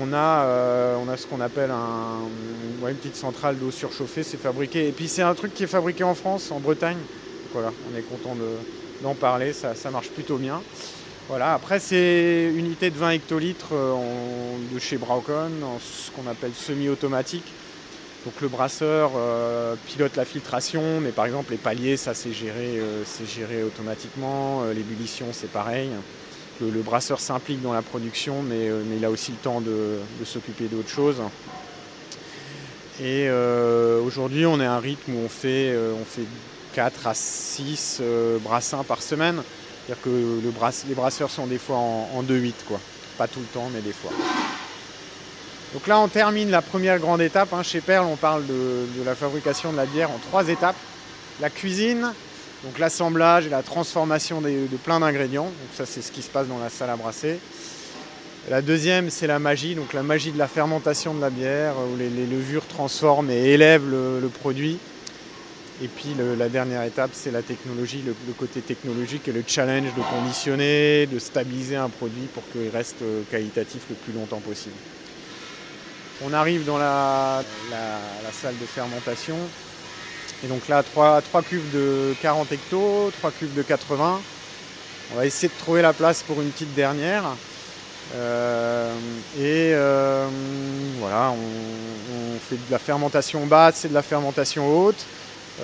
On 0.00 0.12
a, 0.14 0.44
euh, 0.44 0.96
on 1.04 1.08
a 1.10 1.16
ce 1.16 1.26
qu'on 1.26 1.40
appelle 1.40 1.70
une 1.70 2.96
petite 2.96 3.16
centrale 3.16 3.58
d'eau 3.58 3.70
surchauffée, 3.70 4.22
c'est 4.22 4.40
fabriqué. 4.40 4.88
Et 4.88 4.92
puis 4.92 5.08
c'est 5.08 5.22
un 5.22 5.34
truc 5.34 5.52
qui 5.52 5.64
est 5.64 5.66
fabriqué 5.66 6.04
en 6.04 6.14
France, 6.14 6.50
en 6.50 6.60
Bretagne. 6.60 6.96
Voilà, 7.52 7.72
on 7.92 7.98
est 7.98 8.02
content 8.02 8.36
d'en 9.02 9.14
parler, 9.14 9.52
ça, 9.52 9.74
marche 9.90 10.08
plutôt 10.08 10.38
bien. 10.38 10.62
Voilà, 11.28 11.52
après 11.54 11.78
c'est 11.78 12.50
unité 12.56 12.90
de 12.90 12.96
20 12.96 13.10
hectolitres 13.10 13.74
de 14.72 14.78
chez 14.78 14.96
Braucon, 14.96 15.50
en 15.62 15.78
ce 15.78 16.10
qu'on 16.12 16.28
appelle 16.30 16.52
semi-automatique. 16.54 17.44
Donc 18.24 18.34
le 18.42 18.48
brasseur 18.48 19.12
euh, 19.16 19.74
pilote 19.86 20.14
la 20.16 20.26
filtration, 20.26 21.00
mais 21.00 21.10
par 21.10 21.24
exemple 21.24 21.52
les 21.52 21.56
paliers, 21.56 21.96
ça 21.96 22.12
c'est 22.12 22.32
géré, 22.32 22.78
euh, 22.78 23.02
géré 23.26 23.62
automatiquement. 23.62 24.62
Euh, 24.62 24.74
l'ébullition, 24.74 25.26
c'est 25.32 25.50
pareil. 25.50 25.88
Le, 26.60 26.82
brasseur 26.82 27.18
s'implique 27.18 27.62
dans 27.62 27.72
la 27.72 27.80
production, 27.80 28.42
mais, 28.42 28.68
il 28.94 29.02
a 29.06 29.10
aussi 29.10 29.30
le 29.30 29.38
temps 29.38 29.62
de, 29.62 29.98
s'occuper 30.26 30.64
d'autres 30.64 30.90
choses. 30.90 31.22
Et 33.02 33.30
aujourd'hui, 34.04 34.44
on 34.44 34.60
est 34.60 34.66
à 34.66 34.74
un 34.74 34.78
rythme 34.78 35.14
où 35.14 35.20
on 35.24 35.28
fait, 35.30 35.74
on 35.74 36.04
fait 36.04 36.26
4 36.74 37.06
à 37.06 37.14
6 37.14 38.02
brassins 38.42 38.84
par 38.84 39.00
semaine. 39.00 39.42
C'est-à-dire 39.86 40.04
que 40.04 40.86
les 40.86 40.94
brasseurs 40.94 41.30
sont 41.30 41.46
des 41.46 41.56
fois 41.56 41.78
en, 41.78 42.10
en 42.14 42.22
2-8, 42.22 42.52
quoi. 42.68 42.78
Pas 43.16 43.26
tout 43.26 43.40
le 43.40 43.46
temps, 43.46 43.70
mais 43.72 43.80
des 43.80 43.94
fois. 43.94 44.10
Donc 45.72 45.86
là, 45.86 46.00
on 46.00 46.08
termine 46.08 46.50
la 46.50 46.62
première 46.62 46.98
grande 46.98 47.20
étape. 47.20 47.52
Hein. 47.52 47.62
Chez 47.62 47.80
Perle, 47.80 48.06
on 48.06 48.16
parle 48.16 48.44
de, 48.46 49.04
la 49.04 49.14
fabrication 49.14 49.70
de 49.70 49.76
la 49.76 49.86
bière 49.86 50.10
en 50.10 50.18
trois 50.18 50.48
étapes. 50.48 50.76
La 51.40 51.48
cuisine, 51.48 52.12
donc 52.64 52.78
l'assemblage 52.78 53.46
et 53.46 53.50
la 53.50 53.62
transformation 53.62 54.40
de, 54.40 54.66
plein 54.82 55.00
d'ingrédients. 55.00 55.44
Donc 55.44 55.70
ça, 55.74 55.86
c'est 55.86 56.02
ce 56.02 56.10
qui 56.10 56.22
se 56.22 56.28
passe 56.28 56.48
dans 56.48 56.58
la 56.58 56.70
salle 56.70 56.90
à 56.90 56.96
brasser. 56.96 57.38
La 58.50 58.62
deuxième, 58.62 59.10
c'est 59.10 59.28
la 59.28 59.38
magie, 59.38 59.74
donc 59.74 59.92
la 59.92 60.02
magie 60.02 60.32
de 60.32 60.38
la 60.38 60.48
fermentation 60.48 61.14
de 61.14 61.20
la 61.20 61.30
bière, 61.30 61.74
où 61.92 61.96
les, 61.96 62.08
levures 62.26 62.66
transforment 62.66 63.30
et 63.30 63.50
élèvent 63.50 63.88
le, 63.88 64.28
produit. 64.28 64.78
Et 65.82 65.88
puis 65.88 66.16
la 66.36 66.48
dernière 66.48 66.82
étape, 66.82 67.10
c'est 67.12 67.30
la 67.30 67.42
technologie, 67.42 68.02
le, 68.04 68.14
côté 68.32 68.60
technologique 68.60 69.28
et 69.28 69.32
le 69.32 69.44
challenge 69.46 69.94
de 69.94 70.02
conditionner, 70.02 71.06
de 71.06 71.18
stabiliser 71.20 71.76
un 71.76 71.88
produit 71.88 72.26
pour 72.34 72.42
qu'il 72.50 72.70
reste 72.70 73.02
euh, 73.02 73.22
qualitatif 73.30 73.82
le 73.88 73.94
plus 73.94 74.12
longtemps 74.12 74.40
possible. 74.40 74.74
On 76.22 76.34
arrive 76.34 76.66
dans 76.66 76.76
la, 76.76 77.42
salle 78.32 78.58
de 78.60 78.66
fermentation. 78.66 79.36
Et 80.44 80.48
donc 80.48 80.68
là, 80.68 80.82
3, 80.82 81.22
cuves 81.48 81.70
de 81.72 82.14
40 82.20 82.52
hectos, 82.52 83.10
3 83.18 83.30
cuves 83.30 83.54
de 83.54 83.62
80. 83.62 84.20
On 85.12 85.16
va 85.16 85.26
essayer 85.26 85.48
de 85.48 85.58
trouver 85.58 85.80
la 85.80 85.92
place 85.92 86.22
pour 86.22 86.40
une 86.42 86.50
petite 86.50 86.74
dernière. 86.74 87.24
Euh, 88.14 88.92
et 89.38 89.72
euh, 89.72 90.26
voilà, 90.98 91.30
on, 91.30 92.38
fait 92.48 92.56
de 92.56 92.70
la 92.70 92.78
fermentation 92.78 93.46
basse 93.46 93.84
et 93.84 93.88
de 93.88 93.94
la 93.94 94.02
fermentation 94.02 94.68
haute. 94.68 95.06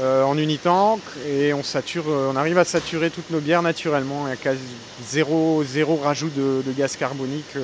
en 0.01 0.39
unitank 0.39 1.01
et 1.27 1.53
on, 1.53 2.37
arrive 2.37 2.59
à 2.59 2.65
saturer 2.65 3.11
toutes 3.11 3.31
nos 3.31 3.41
bières 3.41 3.63
naturellement. 3.63 4.27
Il 4.27 4.31
y 4.31 4.33
a 4.33 4.37
quasi 4.37 4.61
zéro, 5.07 5.65
zéro 5.65 5.97
rajout 5.97 6.31
de, 6.31 6.73
gaz 6.73 6.97
carbonique 6.97 7.57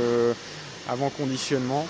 avant 0.88 1.08
conditionnement. 1.10 1.86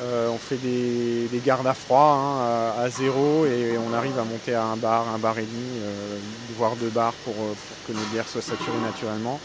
On 0.00 0.38
fait 0.38 0.56
des, 0.56 1.28
gardes 1.44 1.66
à 1.66 1.74
froid 1.74 2.18
hein, 2.18 2.82
à, 2.82 2.90
zéro 2.90 3.46
et 3.46 3.76
on 3.78 3.94
arrive 3.94 4.18
à 4.18 4.24
monter 4.24 4.54
à 4.54 4.64
un 4.64 4.76
bar, 4.76 5.08
un 5.08 5.18
bar 5.18 5.38
et 5.38 5.42
demi, 5.42 5.80
voire 6.56 6.76
deux 6.76 6.90
bars 6.90 7.14
pour, 7.24 7.34
pour 7.34 7.76
que 7.86 7.92
nos 7.92 8.06
bières 8.12 8.28
soient 8.28 8.42
saturées 8.42 8.80
naturellement. 8.84 9.40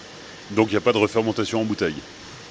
Donc 0.51 0.67
il 0.69 0.71
n'y 0.71 0.77
a 0.77 0.81
pas 0.81 0.93
de 0.93 0.97
refermentation 0.97 1.61
en 1.61 1.65
bouteille? 1.65 1.95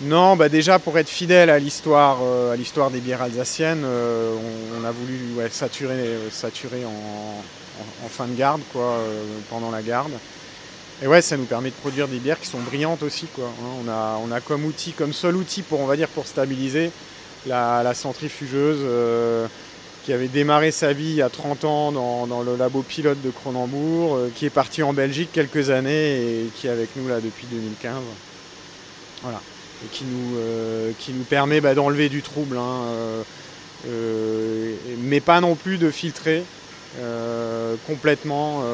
Non, 0.03 0.35
bah 0.35 0.49
déjà 0.49 0.79
pour 0.79 0.99
être 0.99 1.11
fidèle 1.11 1.51
à 1.51 1.59
l'histoire, 1.59 2.21
euh, 2.23 2.55
à 2.55 2.57
l'histoire 2.57 2.91
des 2.91 3.01
bières 3.01 3.21
alsaciennes, 3.21 3.83
euh, 3.85 4.35
on, 4.81 4.85
a 4.85 4.91
voulu 4.91 5.19
saturer, 5.51 6.17
saturer 6.31 6.87
en, 6.87 8.09
fin 8.09 8.27
de 8.27 8.35
garde, 8.35 8.63
quoi, 8.73 8.83
euh, 8.83 9.23
pendant 9.51 9.71
la 9.71 9.83
garde. 9.83 10.13
Et 11.03 11.07
ouais, 11.07 11.21
ça 11.21 11.37
nous 11.37 11.45
permet 11.45 11.69
de 11.69 11.75
produire 11.75 12.09
des 12.09 12.19
bières 12.19 12.41
qui 12.41 12.47
sont 12.47 12.61
brillantes 12.61 13.03
aussi, 13.03 13.27
quoi. 13.27 13.45
Hein. 13.47 13.85
on, 13.85 13.89
a, 13.91 14.19
on 14.25 14.33
a 14.33 14.41
comme 14.41 14.65
outil, 14.65 14.93
comme 14.93 15.13
seul 15.13 15.37
outil 15.37 15.61
pour, 15.61 15.81
on 15.81 15.87
va 15.87 15.97
dire, 15.97 16.09
pour 16.09 16.27
stabiliser, 16.27 16.91
la, 17.47 17.95
centrifugeuse 17.95 18.87
qui 20.05 20.13
avait 20.13 20.29
démarré 20.29 20.71
sa 20.71 20.93
vie 20.93 21.11
il 21.11 21.17
y 21.17 21.23
a 21.23 21.29
30 21.29 21.65
ans 21.65 21.93
dans, 21.93 22.43
le 22.43 22.57
labo 22.57 22.83
pilote 22.83 23.21
de 23.23 23.31
Cronenbourg, 23.31 24.19
qui 24.35 24.47
est 24.47 24.51
parti 24.51 24.83
en 24.83 24.93
Belgique 24.93 25.31
quelques 25.33 25.71
années 25.71 26.17
et 26.17 26.51
qui 26.57 26.67
est 26.67 26.71
avec 26.71 26.97
nous 26.97 27.09
là 27.09 27.21
depuis 27.21 27.47
2015. 27.51 27.95
Voilà 29.23 29.41
et 29.85 29.89
qui 29.89 30.05
nous, 30.05 30.37
euh, 30.37 30.93
qui 30.99 31.13
nous 31.13 31.25
permet 31.25 31.61
bah, 31.61 31.75
d'enlever 31.75 32.09
du 32.09 32.23
trouble, 32.23 32.57
hein, 32.57 32.83
euh, 32.89 33.23
euh, 33.89 34.75
mais 34.99 35.21
pas 35.21 35.41
non 35.41 35.55
plus 35.55 35.79
de 35.79 35.91
filtrer 35.91 36.45
complètement 37.87 38.65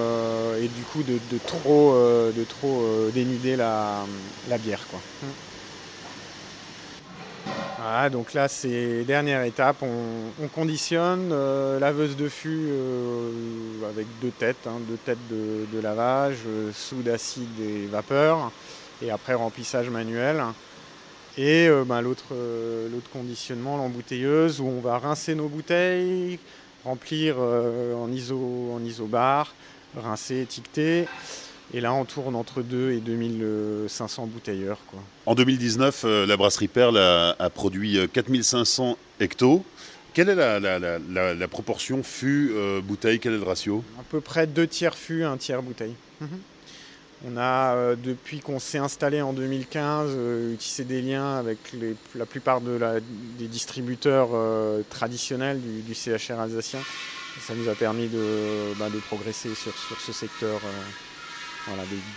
et 0.58 0.68
du 0.68 0.82
coup 0.90 1.02
de, 1.02 1.18
trop, 1.46 1.94
de 2.34 2.44
trop 2.44 2.82
dénuder 3.12 3.56
la, 3.56 4.06
bière. 4.58 4.86
Quoi. 4.90 5.00
Voilà, 7.78 8.10
donc 8.10 8.34
là 8.34 8.48
c'est 8.48 9.04
dernière 9.04 9.42
étape, 9.42 9.82
on, 9.82 10.48
conditionne 10.48 11.30
laveuse 11.78 12.16
de 12.16 12.28
fût 12.28 12.70
avec 13.88 14.06
deux 14.20 14.30
têtes, 14.30 14.66
hein, 14.66 14.80
deux 14.88 14.96
têtes 14.96 15.18
de, 15.30 15.80
lavage, 15.80 16.38
soude 16.72 17.08
acide 17.08 17.60
et 17.60 17.86
vapeur, 17.86 18.50
et 19.02 19.10
après 19.10 19.34
remplissage 19.34 19.90
manuel. 19.90 20.42
Et 21.38 21.68
euh, 21.68 21.84
ben, 21.84 22.02
euh, 22.32 22.88
l'autre 22.88 23.10
conditionnement, 23.12 23.76
l'embouteilleuse, 23.76 24.60
où 24.60 24.66
on 24.66 24.80
va 24.80 24.98
rincer 24.98 25.34
nos 25.34 25.48
bouteilles, 25.48 26.38
remplir 26.82 27.36
euh, 27.38 27.94
en, 27.94 28.10
iso, 28.10 28.72
en 28.74 28.82
isobar, 28.82 29.54
rincer, 29.96 30.40
étiqueter. 30.40 31.06
Et 31.74 31.80
là, 31.80 31.92
on 31.92 32.04
tourne 32.04 32.36
entre 32.36 32.62
2 32.62 32.92
et 32.92 33.00
2500 33.00 34.26
bouteilleurs. 34.26 34.78
Quoi. 34.88 35.00
En 35.26 35.34
2019, 35.34 36.04
la 36.04 36.36
brasserie 36.36 36.68
Perle 36.68 36.98
a, 36.98 37.50
produit 37.50 37.98
4500 38.12 38.96
hectos. 39.20 39.64
Quelle 40.14 40.30
est 40.30 40.34
la, 40.34 41.48
proportion 41.48 42.02
fût-bouteille 42.02 43.20
Quel 43.20 43.34
est 43.34 43.38
le 43.38 43.42
ratio? 43.42 43.84
À 43.98 44.02
peu 44.04 44.20
près 44.20 44.46
2 44.46 44.66
tiers 44.66 44.94
fût, 44.94 45.24
1 45.24 45.36
tiers 45.36 45.62
bouteille. 45.62 45.94
Mhm. 46.20 46.28
On 47.24 47.36
a, 47.36 47.74
euh, 47.74 47.96
depuis 47.96 48.40
qu'on 48.40 48.58
s'est 48.58 48.78
installé 48.78 49.22
en 49.22 49.32
2015, 49.32 50.10
euh, 50.14 50.52
utilisé 50.52 50.84
des 50.84 51.00
liens 51.00 51.36
avec 51.36 51.58
la 52.14 52.26
plupart 52.26 52.60
des 52.60 53.48
distributeurs 53.48 54.30
euh, 54.34 54.82
traditionnels 54.90 55.60
du, 55.60 55.94
CHR 55.94 56.38
alsacien. 56.38 56.80
Ça 57.40 57.54
nous 57.54 57.68
a 57.68 57.74
permis 57.74 58.08
de, 58.08 58.74
bah, 58.78 58.86
progresser 59.06 59.54
sur, 59.54 59.72
ce 59.98 60.12
secteur. 60.12 60.60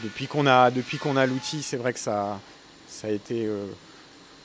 Depuis 0.03 0.27
qu'on 0.27 0.47
a, 0.47 0.71
a 0.71 1.25
l'outil, 1.25 1.61
c'est 1.61 1.77
vrai 1.77 1.93
que 1.93 1.99
ça, 1.99 2.39
ça 2.87 3.07
a 3.07 3.11
été 3.11 3.47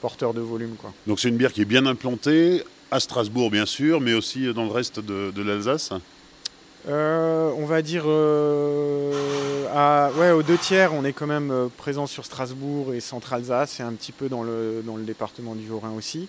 porteur 0.00 0.34
de 0.34 0.40
volume. 0.40 0.76
Donc 1.06 1.20
c'est 1.20 1.28
une 1.28 1.36
bière 1.36 1.52
qui 1.52 1.62
est 1.62 1.66
bien 1.66 1.86
implantée, 1.86 2.62
à 2.90 3.00
Strasbourg 3.00 3.50
bien 3.50 3.66
sûr, 3.66 4.00
mais 4.00 4.14
aussi 4.14 4.52
dans 4.52 4.64
le 4.64 4.72
reste 4.72 5.00
de 5.00 5.42
l'Alsace 5.42 5.92
euh, 6.86 7.50
on 7.56 7.64
va 7.64 7.80
dire 7.80 8.04
euh, 8.06 9.66
à, 9.74 10.10
ouais, 10.18 10.32
aux 10.32 10.42
deux 10.42 10.58
tiers, 10.58 10.92
on 10.92 11.04
est 11.04 11.14
quand 11.14 11.26
même 11.26 11.50
euh, 11.50 11.68
présent 11.74 12.06
sur 12.06 12.26
Strasbourg 12.26 12.92
et 12.92 13.00
Centre-Alsace 13.00 13.80
et 13.80 13.82
un 13.82 13.92
petit 13.92 14.12
peu 14.12 14.28
dans 14.28 14.42
le, 14.42 14.82
dans 14.84 14.96
le 14.96 15.04
département 15.04 15.54
du 15.54 15.70
Haut-Rhin 15.70 15.92
aussi. 15.96 16.28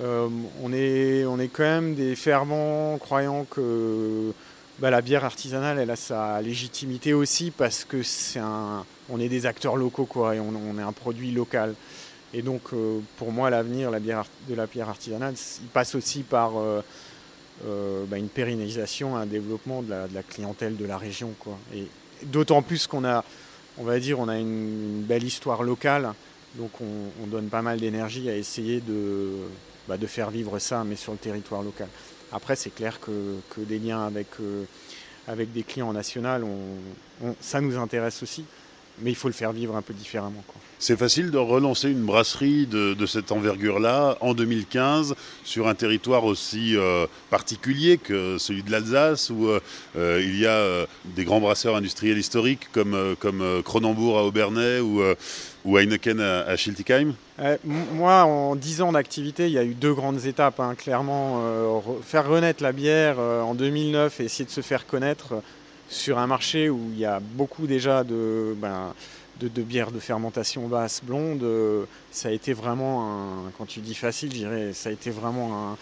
on, 0.00 0.72
est, 0.72 1.24
on 1.26 1.38
est 1.38 1.48
quand 1.48 1.64
même 1.64 1.94
des 1.94 2.16
fervents 2.16 2.96
croyants 2.98 3.46
que 3.50 4.32
bah, 4.78 4.90
la 4.90 5.00
bière 5.00 5.24
artisanale 5.24 5.78
elle 5.78 5.90
a 5.90 5.96
sa 5.96 6.40
légitimité 6.40 7.14
aussi 7.14 7.50
parce 7.50 7.84
que 7.84 8.02
c'est 8.02 8.40
un, 8.40 8.84
on 9.08 9.20
est 9.20 9.28
des 9.28 9.46
acteurs 9.46 9.76
locaux 9.76 10.06
quoi, 10.06 10.34
et 10.34 10.40
on, 10.40 10.78
est 10.78 10.82
un 10.82 10.92
produit 10.92 11.30
local. 11.30 11.74
Et 12.32 12.42
donc 12.42 12.62
pour 13.16 13.32
moi 13.32 13.50
l'avenir 13.50 13.90
de 13.90 14.54
la 14.54 14.66
bière 14.66 14.88
artisanale 14.88 15.34
il 15.62 15.68
passe 15.68 15.94
aussi 15.94 16.22
par 16.22 16.52
euh, 17.64 18.04
bah, 18.06 18.18
une 18.18 18.28
pérennisation, 18.28 19.16
un 19.16 19.26
développement 19.26 19.82
de 19.82 19.90
la, 19.90 20.22
clientèle 20.22 20.76
de 20.76 20.84
la 20.84 20.98
région. 20.98 21.30
D'autant 22.24 22.62
plus 22.62 22.86
qu'on 22.88 23.04
a, 23.04 23.24
on 23.78 23.84
va 23.84 24.00
dire, 24.00 24.18
on 24.18 24.28
a 24.28 24.38
une, 24.38 25.02
belle 25.02 25.22
histoire 25.22 25.62
locale, 25.62 26.12
donc 26.56 26.70
on, 26.80 27.26
donne 27.28 27.48
pas 27.48 27.62
mal 27.62 27.78
d'énergie 27.78 28.28
à 28.28 28.36
essayer 28.36 28.82
bah, 29.88 29.96
de 29.96 30.06
faire 30.06 30.30
vivre 30.30 30.58
ça, 30.58 30.82
mais 30.84 30.96
sur 30.96 31.12
le 31.12 31.18
territoire 31.18 31.62
local. 31.62 31.88
Après, 32.34 32.56
c'est 32.56 32.74
clair 32.74 32.98
que, 32.98 33.38
des 33.56 33.78
liens 33.78 34.04
avec, 34.04 34.26
euh, 34.40 34.64
avec 35.28 35.52
des 35.52 35.62
clients 35.62 35.92
nationaux, 35.92 36.28
ça 37.40 37.60
nous 37.60 37.78
intéresse 37.78 38.22
aussi 38.24 38.44
mais 39.00 39.10
il 39.10 39.16
faut 39.16 39.28
le 39.28 39.34
faire 39.34 39.52
vivre 39.52 39.76
un 39.76 39.82
peu 39.82 39.94
différemment. 39.94 40.42
C'est 40.78 40.98
facile 40.98 41.30
de 41.30 41.38
relancer 41.38 41.88
une 41.88 42.04
brasserie 42.04 42.66
de, 42.66 43.06
cette 43.06 43.32
envergure-là 43.32 44.18
en 44.20 44.34
2015 44.34 45.14
sur 45.42 45.66
un 45.66 45.74
territoire 45.74 46.24
aussi 46.24 46.76
euh, 46.76 47.06
particulier 47.30 47.96
que 47.96 48.36
celui 48.38 48.62
de 48.62 48.70
l'Alsace 48.70 49.30
où 49.30 49.48
euh, 49.48 49.60
euh, 49.96 50.20
il 50.22 50.38
y 50.38 50.46
a 50.46 50.86
des 51.04 51.24
grands 51.24 51.40
brasseurs 51.40 51.76
industriels 51.76 52.18
historiques 52.18 52.68
comme, 52.72 53.16
comme 53.18 53.62
Cronenbourg 53.62 54.18
à 54.18 54.24
Aubernais 54.24 54.80
ou, 54.80 55.00
ou 55.64 55.78
Heineken 55.78 56.20
à, 56.20 56.54
Schiltigheim 56.56 57.14
Moi, 57.64 58.24
en 58.24 58.54
10 58.54 58.82
ans 58.82 58.92
d'activité, 58.92 59.46
il 59.46 59.52
y 59.52 59.58
a 59.58 59.64
eu 59.64 59.74
deux 59.74 59.94
grandes 59.94 60.26
étapes. 60.26 60.60
Hein. 60.60 60.74
Clairement, 60.76 61.82
faire 62.02 62.28
renaître 62.28 62.62
la 62.62 62.72
bière 62.72 63.18
en 63.18 63.54
2009 63.54 64.20
et 64.20 64.24
essayer 64.24 64.44
de 64.44 64.50
se 64.50 64.60
faire 64.60 64.86
connaître 64.86 65.34
sur 65.94 66.18
un 66.18 66.26
marché 66.26 66.68
où 66.68 66.90
il 66.92 66.98
y 66.98 67.04
a 67.04 67.20
beaucoup 67.20 67.66
déjà 67.66 68.04
de, 68.04 68.54
ben, 68.58 68.92
de, 69.40 69.62
bières 69.62 69.92
de 69.92 70.00
fermentation 70.00 70.66
basse 70.68 71.00
blonde, 71.02 71.42
euh, 71.42 71.84
ça 72.10 72.28
a 72.28 72.32
été 72.32 72.52
vraiment, 72.52 73.46
un, 73.46 73.50
quand 73.56 73.66
tu 73.66 73.80
dis 73.80 73.94
facile, 73.94 74.34
je 74.34 74.72
ça 74.72 74.88
a 74.88 74.92
été 74.92 75.10
vraiment 75.10 75.76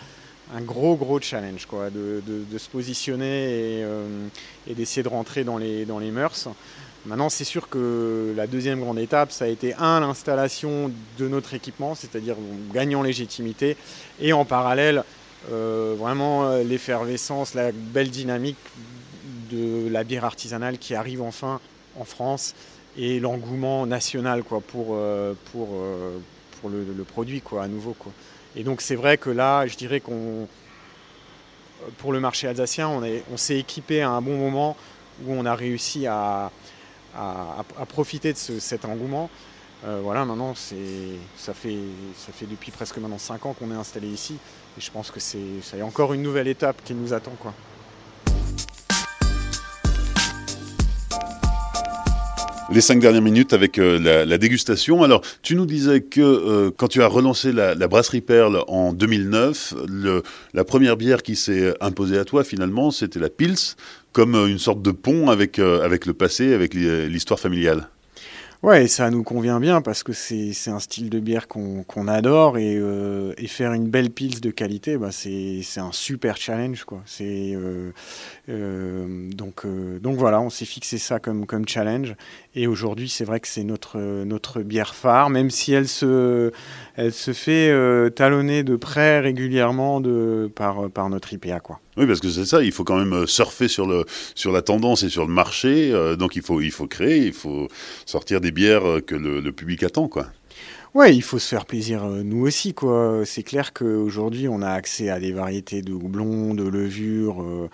un, 0.55 0.61
gros 0.61 0.97
gros 0.97 1.19
challenge 1.21 1.65
quoi, 1.67 1.89
de, 1.89 2.23
se 2.59 2.69
positionner 2.69 3.83
euh, 3.83 4.29
et, 4.67 4.75
d'essayer 4.75 5.03
de 5.03 5.09
rentrer 5.09 5.45
dans 5.45 5.57
les, 5.57 5.87
dans 5.87 5.99
les 5.99 6.11
mœurs. 6.11 6.49
Maintenant, 7.07 7.31
c'est 7.31 7.45
sûr 7.45 7.69
que 7.69 8.33
la 8.37 8.47
deuxième 8.47 8.81
grande 8.81 8.99
étape, 8.99 9.33
ça 9.33 9.47
a 9.47 9.49
été 9.49 9.75
un, 9.75 10.01
l'installation 10.01 10.93
de 11.19 11.27
notre 11.27 11.55
équipement, 11.55 11.97
c'est-à-dire 11.97 12.37
gagnant 12.73 13.03
légitimité, 13.03 13.77
et 14.21 14.33
en 14.33 14.45
parallèle, 14.45 15.03
euh, 15.51 15.97
vraiment 15.99 16.57
l'effervescence, 16.59 17.55
la 17.55 17.73
belle 17.73 18.11
dynamique 18.11 18.59
de 19.53 19.89
la 19.89 20.05
bière 20.05 20.25
artisanale 20.25 20.79
qui 20.79 20.95
arrive 20.95 21.23
enfin 21.23 21.61
en 21.99 22.05
France 22.05 22.55
et 22.97 23.21
l'engouement 23.21 23.87
national 23.87 24.43
quoi, 24.43 24.61
pour, 24.61 24.89
euh, 24.91 25.35
pour, 25.53 25.69
euh, 25.73 26.19
pour 26.61 26.71
le, 26.71 27.05
produit 27.05 27.41
quoi, 27.41 27.65
à 27.65 27.69
nouveau. 27.69 27.95
Quoi. 27.99 28.13
Et 28.57 28.65
donc 28.65 28.81
c'est 28.81 28.97
vrai 28.97 29.19
que 29.19 29.31
là, 29.31 29.67
je 29.67 29.77
dirais 29.77 30.01
qu'on, 30.01 30.47
pour 31.99 32.13
le 32.13 32.21
marché 32.21 32.49
alsacien, 32.49 32.89
on, 32.89 33.03
est, 33.03 33.25
on 33.33 33.37
s'est 33.37 33.59
équipé 33.59 34.03
à 34.03 34.11
un 34.11 34.21
bon 34.21 34.37
moment 34.37 34.77
où 35.25 35.33
on 35.33 35.45
a 35.47 35.55
réussi 35.55 36.07
à, 36.07 36.51
à, 37.17 37.87
profiter 37.89 38.33
de 38.33 38.39
cet 38.39 38.85
engouement. 38.85 39.31
Euh, 39.85 40.01
voilà, 40.03 40.25
maintenant, 40.25 40.55
ça, 40.55 41.55
fait, 41.55 41.79
ça 42.17 42.33
fait 42.33 42.47
depuis 42.47 42.71
presque 42.71 42.97
maintenant 42.99 43.19
5 43.19 43.47
ans 43.47 43.53
qu'on 43.53 43.71
est 43.73 43.77
installé 43.77 44.09
ici. 44.09 44.39
Et 44.79 44.81
je 44.81 44.91
pense 44.91 45.11
que 45.11 45.21
c'est, 45.21 45.83
encore 45.83 46.15
une 46.15 46.23
nouvelle 46.23 46.49
étape 46.49 46.83
qui 46.85 46.95
nous 46.95 47.13
attend. 47.13 47.33
Quoi. 47.41 47.53
Les 52.71 52.81
cinq 52.81 53.01
dernières 53.01 53.23
minutes 53.23 53.53
avec 53.53 53.79
euh, 53.79 54.25
la, 54.25 54.39
dégustation. 54.39 55.03
Alors, 55.03 55.23
tu 55.43 55.57
nous 55.57 55.67
disais 55.67 56.01
que 56.01 56.21
euh, 56.21 56.71
quand 56.77 56.89
tu 56.89 57.03
as 57.03 57.07
relancé 57.07 57.53
la, 57.53 57.75
brasserie 57.87 58.21
Perle 58.21 58.63
en 58.69 58.93
2009, 58.93 59.75
le, 59.89 60.23
la 60.55 60.65
première 60.65 60.97
bière 60.97 61.23
qui 61.23 61.37
s'est 61.37 61.75
imposée 61.81 62.19
à 62.19 62.25
toi 62.25 62.45
finalement, 62.45 62.91
c'était 62.91 63.21
la 63.21 63.29
Pils, 63.29 63.77
comme 64.13 64.35
euh, 64.35 64.47
une 64.47 64.59
sorte 64.59 64.83
de 64.83 64.91
pont 64.91 65.29
avec, 65.31 65.59
avec 65.59 66.07
le 66.07 66.15
passé, 66.15 66.55
avec 66.55 66.75
l'histoire 66.75 67.41
familiale. 67.41 67.89
Ouais, 68.63 68.87
ça 68.87 69.11
nous 69.11 69.25
convient 69.25 69.59
bien 69.59 69.83
parce 69.83 70.05
que 70.05 70.13
c'est 70.13 70.53
un 70.69 70.79
style 70.79 71.11
de 71.11 71.19
bière 71.19 71.49
qu'on 71.49 72.07
adore 72.07 72.59
et, 72.59 72.77
euh, 72.77 73.35
et, 73.37 73.49
faire 73.49 73.73
une 73.73 73.89
belle 73.89 74.11
pils 74.11 74.41
de 74.41 74.53
qualité, 74.53 74.97
bah 74.97 75.11
c'est 75.11 75.65
un 75.79 75.91
super 75.91 76.37
challenge. 76.37 76.85
Quoi. 76.85 77.03
Euh, 77.23 77.91
euh, 78.49 79.31
donc, 79.33 79.67
euh, 79.67 79.99
donc 79.99 80.17
voilà, 80.17 80.41
on 80.41 80.49
s'est 80.49 80.65
fixé 80.65 80.99
ça 80.99 81.19
comme, 81.19 81.45
comme 81.45 81.67
challenge. 81.67 82.15
Et 82.55 82.69
aujourd'hui, 82.69 83.09
c'est 83.09 83.25
vrai 83.25 83.41
que 83.41 83.49
c'est 83.49 83.65
notre, 83.65 83.99
notre 83.99 84.63
bière 84.63 84.95
phare, 84.95 85.29
même 85.29 85.51
si 85.51 85.73
elle 85.73 85.89
se, 85.89 86.53
elle 86.95 87.13
se 87.13 87.33
fait 87.33 87.75
talonner 88.15 88.63
de 88.63 88.77
près 88.77 89.19
régulièrement 89.19 90.01
de, 90.01 90.49
par, 90.55 90.89
par 90.89 91.11
notre 91.11 91.33
IPA. 91.33 91.59
Quoi. 91.59 91.81
Oui, 91.97 92.07
parce 92.07 92.21
que 92.21 92.31
c'est 92.31 92.47
ça, 92.47 92.63
il 92.63 92.73
faut 92.73 92.85
quand 92.85 92.97
même 92.97 93.27
surfer 93.27 93.69
sur, 93.69 93.87
le, 93.87 94.07
sur 94.35 94.51
la 94.51 94.63
tendance 94.63 95.03
et 95.03 95.11
sur 95.11 95.27
le 95.27 95.33
marché. 95.33 95.93
donc 96.19 96.37
il 96.37 96.43
faut, 96.43 96.61
il 96.61 96.71
faut 96.71 96.87
créer, 96.87 97.19
il 97.19 97.35
faut 97.35 97.69
sortir 98.07 98.41
des 98.41 98.51
bières 98.51 99.01
que 99.07 99.15
le, 99.15 99.53
public 99.53 99.83
attend, 99.83 100.09
quoi. 100.09 100.29
Ouais, 100.95 101.17
il 101.17 101.23
faut 101.23 101.39
se 101.39 101.49
faire 101.49 101.65
plaisir 101.65 102.05
euh, 102.05 102.23
nous 102.23 102.47
aussi, 102.47 102.75
quoi. 102.75 103.23
C'est 103.25 103.43
clair 103.43 103.73
qu'aujourd'hui, 103.73 104.47
on 104.49 104.61
a 104.61 104.71
accès 104.71 105.09
à 105.09 105.19
des 105.19 105.33
variétés 105.33 105.81
de 105.81 105.95
houblon, 105.95 106.53
de 106.53 106.65
levure 106.65 107.43
euh, 107.43 107.71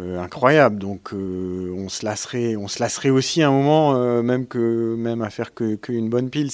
euh, 0.00 0.20
incroyables. 0.20 0.78
Donc, 0.78 1.12
on 1.12 1.88
se 1.88 2.04
lasserait, 2.04 2.56
on 2.56 2.68
se 2.68 2.80
lasserait 2.80 3.10
aussi 3.10 3.42
un 3.42 3.50
moment, 3.50 4.22
même 4.22 4.46
que 4.46 4.94
même 4.96 5.22
à 5.22 5.30
faire 5.30 5.54
que, 5.54 5.76
bonne 6.08 6.30
pils. 6.30 6.50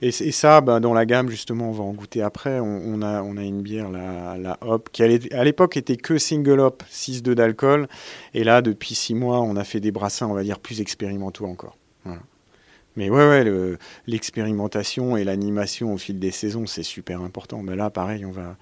Et, 0.00 0.10
ça, 0.10 0.60
bah, 0.60 0.80
dans 0.80 0.94
la 0.94 1.06
gamme, 1.06 1.28
justement, 1.28 1.68
on 1.68 1.72
va 1.72 1.84
en 1.84 1.92
goûter 1.92 2.22
après. 2.22 2.58
On, 2.60 3.02
a, 3.02 3.22
on 3.22 3.36
a 3.36 3.42
une 3.42 3.62
bière, 3.62 3.90
la, 3.90 4.36
la 4.36 4.58
Hop, 4.62 4.88
qui 4.92 5.02
à 5.02 5.44
l'époque 5.44 5.76
était 5.76 5.96
que 5.96 6.18
single 6.18 6.60
hop, 6.60 6.82
6,2 6.90 7.34
d'alcool. 7.34 7.88
Et 8.34 8.44
là, 8.44 8.62
depuis 8.62 8.94
6 8.94 9.14
mois, 9.14 9.40
on 9.40 9.56
a 9.56 9.64
fait 9.64 9.80
des 9.80 9.92
brassins, 9.92 10.26
on 10.26 10.34
va 10.34 10.42
dire, 10.42 10.58
plus 10.58 10.80
expérimentaux 10.80 11.46
encore. 11.46 11.76
Mais 12.96 13.08
ouais, 13.08 13.26
ouais, 13.28 13.78
l'expérimentation 14.06 15.16
et 15.16 15.24
l'animation 15.24 15.94
au 15.94 15.98
fil 15.98 16.18
des 16.18 16.30
saisons, 16.30 16.66
c'est 16.66 16.82
super 16.82 17.22
important. 17.22 17.62
Mais 17.62 17.74
là, 17.74 17.88
pareil, 17.88 18.26
on 18.26 18.30
va, 18.30 18.56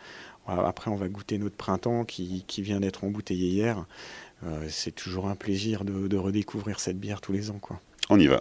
après, 0.50 0.90
on 0.90 0.96
va 0.96 1.08
goûter 1.08 1.38
notre 1.38 1.56
printemps 1.56 2.04
qui, 2.04 2.44
qui 2.46 2.62
vient 2.62 2.80
d'être 2.80 3.04
embouteillé 3.04 3.48
hier. 3.48 3.84
Euh, 4.44 4.66
c'est 4.68 4.92
toujours 4.92 5.28
un 5.28 5.36
plaisir 5.36 5.84
de, 5.84 6.08
de, 6.08 6.16
redécouvrir 6.16 6.80
cette 6.80 6.98
bière 6.98 7.20
tous 7.20 7.32
les 7.32 7.50
ans. 7.50 7.58
Quoi. 7.60 7.80
On 8.08 8.18
y 8.18 8.26
va. 8.26 8.40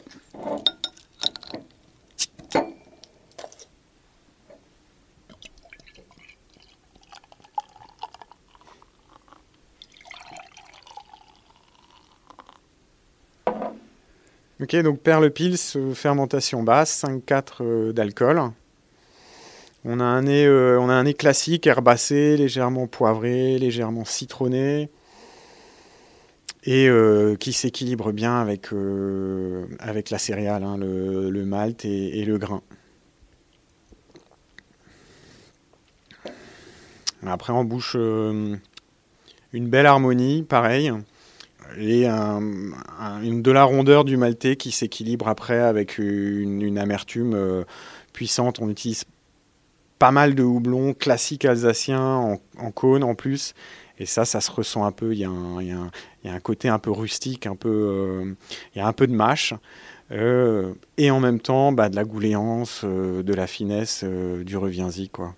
Ok, 14.61 14.75
donc 14.83 14.99
perle 14.99 15.31
pils, 15.31 15.55
euh, 15.77 15.93
fermentation 15.93 16.63
basse, 16.63 17.03
5,4 17.03 17.43
euh, 17.61 17.93
d'alcool. 17.93 18.51
On 19.85 19.99
a, 19.99 20.03
un 20.03 20.23
nez, 20.23 20.45
euh, 20.45 20.79
on 20.79 20.89
a 20.89 20.93
un 20.93 21.03
nez 21.03 21.13
classique, 21.13 21.65
herbacé, 21.65 22.37
légèrement 22.37 22.87
poivré, 22.87 23.57
légèrement 23.57 24.05
citronné, 24.05 24.89
et 26.65 26.89
qui 27.39 27.53
s'équilibre 27.53 28.11
bien 28.11 28.39
avec, 28.39 28.67
avec 29.79 30.09
la 30.09 30.17
céréale, 30.17 30.63
hein, 30.63 30.77
le, 30.77 31.45
malt 31.45 31.85
et, 31.85 32.25
le 32.25 32.37
grain. 32.37 32.61
Après, 37.25 37.53
en 37.53 37.63
bouche, 37.63 37.95
une 37.95 38.59
belle 39.53 39.85
harmonie, 39.85 40.43
pareil 40.43 40.91
et 41.77 42.03
de 42.05 43.51
la 43.51 43.63
rondeur 43.63 44.03
du 44.03 44.17
maltais 44.17 44.55
qui 44.55 44.71
s'équilibre 44.71 45.27
après 45.27 45.59
avec 45.59 45.97
une, 45.97 46.77
amertume 46.77 47.33
euh, 47.35 47.63
puissante. 48.13 48.59
On 48.59 48.69
utilise 48.69 49.05
pas 49.99 50.11
mal 50.11 50.33
de 50.33 50.43
houblon 50.43 50.93
classique 50.93 51.45
alsacien 51.45 52.01
en, 52.01 52.71
cône 52.71 53.03
en 53.03 53.15
plus. 53.15 53.53
Et 53.99 54.05
ça, 54.05 54.25
ça 54.25 54.39
se 54.39 54.49
ressent 54.49 54.85
un 54.85 54.91
peu. 54.91 55.13
Il 55.13 55.19
y, 55.19 55.25
a 55.25 55.29
un, 55.29 56.39
côté 56.39 56.69
un 56.69 56.79
peu 56.79 56.91
rustique, 56.91 57.45
un 57.45 57.55
peu, 57.55 57.69
euh, 57.69 58.33
il 58.73 58.79
y 58.79 58.81
a 58.81 58.87
un 58.87 58.93
peu 58.93 59.07
de 59.07 59.13
mâche. 59.13 59.53
Euh, 60.11 60.73
et 60.97 61.11
en 61.11 61.19
même 61.19 61.39
temps, 61.39 61.71
bah, 61.71 61.89
de 61.89 61.95
la 61.95 62.05
gouléance, 62.05 62.83
de 62.83 63.33
la 63.33 63.45
finesse, 63.45 64.03
du 64.05 64.57
reviens-y. 64.57 65.09
Quoi. 65.09 65.35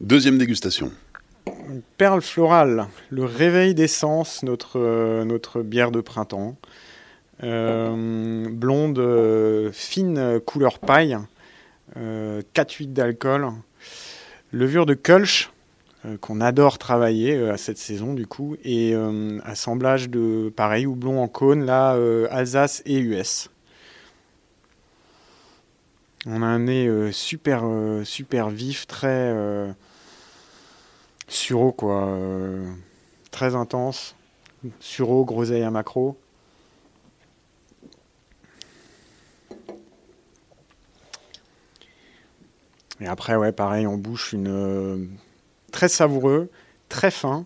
Deuxième 0.00 0.36
dégustation. 0.36 0.90
Perle 1.96 2.20
florale, 2.20 2.86
le 3.10 3.24
réveil 3.24 3.74
d'essence, 3.74 4.42
notre, 4.42 4.78
euh, 4.78 5.24
notre 5.24 5.62
bière 5.62 5.90
de 5.90 6.00
printemps. 6.00 6.56
Euh, 7.42 8.46
blonde 8.50 8.98
euh, 8.98 9.70
fine 9.72 10.40
couleur 10.40 10.78
paille, 10.78 11.16
4,8 11.96 12.92
d'alcool. 12.92 13.48
Levure 14.52 14.86
de 14.86 14.94
Kölsch, 14.94 15.50
qu'on 16.20 16.40
adore 16.40 16.78
travailler 16.78 17.48
à 17.48 17.56
cette 17.56 17.78
saison 17.78 18.14
du 18.14 18.26
coup. 18.26 18.56
Et 18.64 18.94
assemblage 19.44 20.08
de 20.08 20.52
pareil, 20.54 20.86
houblon 20.86 21.22
en 21.22 21.28
cône, 21.28 21.64
là, 21.64 21.98
Alsace 22.30 22.82
et 22.86 22.98
US. 22.98 23.50
On 26.26 26.42
a 26.42 26.46
un 26.46 26.60
nez 26.60 27.12
super, 27.12 27.64
super 28.04 28.50
vif, 28.50 28.86
très 28.86 29.34
Suro, 31.28 31.72
quoi. 31.72 32.06
Euh, 32.08 32.72
très 33.30 33.54
intense. 33.54 34.14
Suro, 34.80 35.24
groseille 35.24 35.62
à 35.62 35.70
macro. 35.70 36.16
Et 43.00 43.06
après, 43.06 43.36
ouais, 43.36 43.52
pareil, 43.52 43.86
on 43.86 43.96
bouche 43.96 44.32
une. 44.32 44.48
Euh, 44.48 45.04
très 45.72 45.88
savoureux, 45.88 46.50
très 46.88 47.10
fin. 47.10 47.44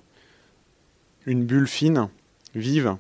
Une 1.26 1.44
bulle 1.44 1.66
fine, 1.66 2.08
vive. 2.54 2.96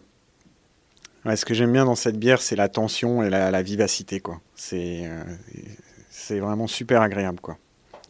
ce 1.24 1.44
que 1.44 1.54
j'aime 1.54 1.72
bien 1.72 1.84
dans 1.84 1.94
cette 1.94 2.18
bière, 2.18 2.42
c'est 2.42 2.56
la 2.56 2.68
tension 2.68 3.22
et 3.22 3.30
la, 3.30 3.62
vivacité, 3.62 4.20
quoi. 4.20 4.40
C'est 4.54 5.02
euh, 5.04 6.40
vraiment 6.40 6.66
super 6.66 7.00
agréable, 7.00 7.40
quoi. 7.40 7.56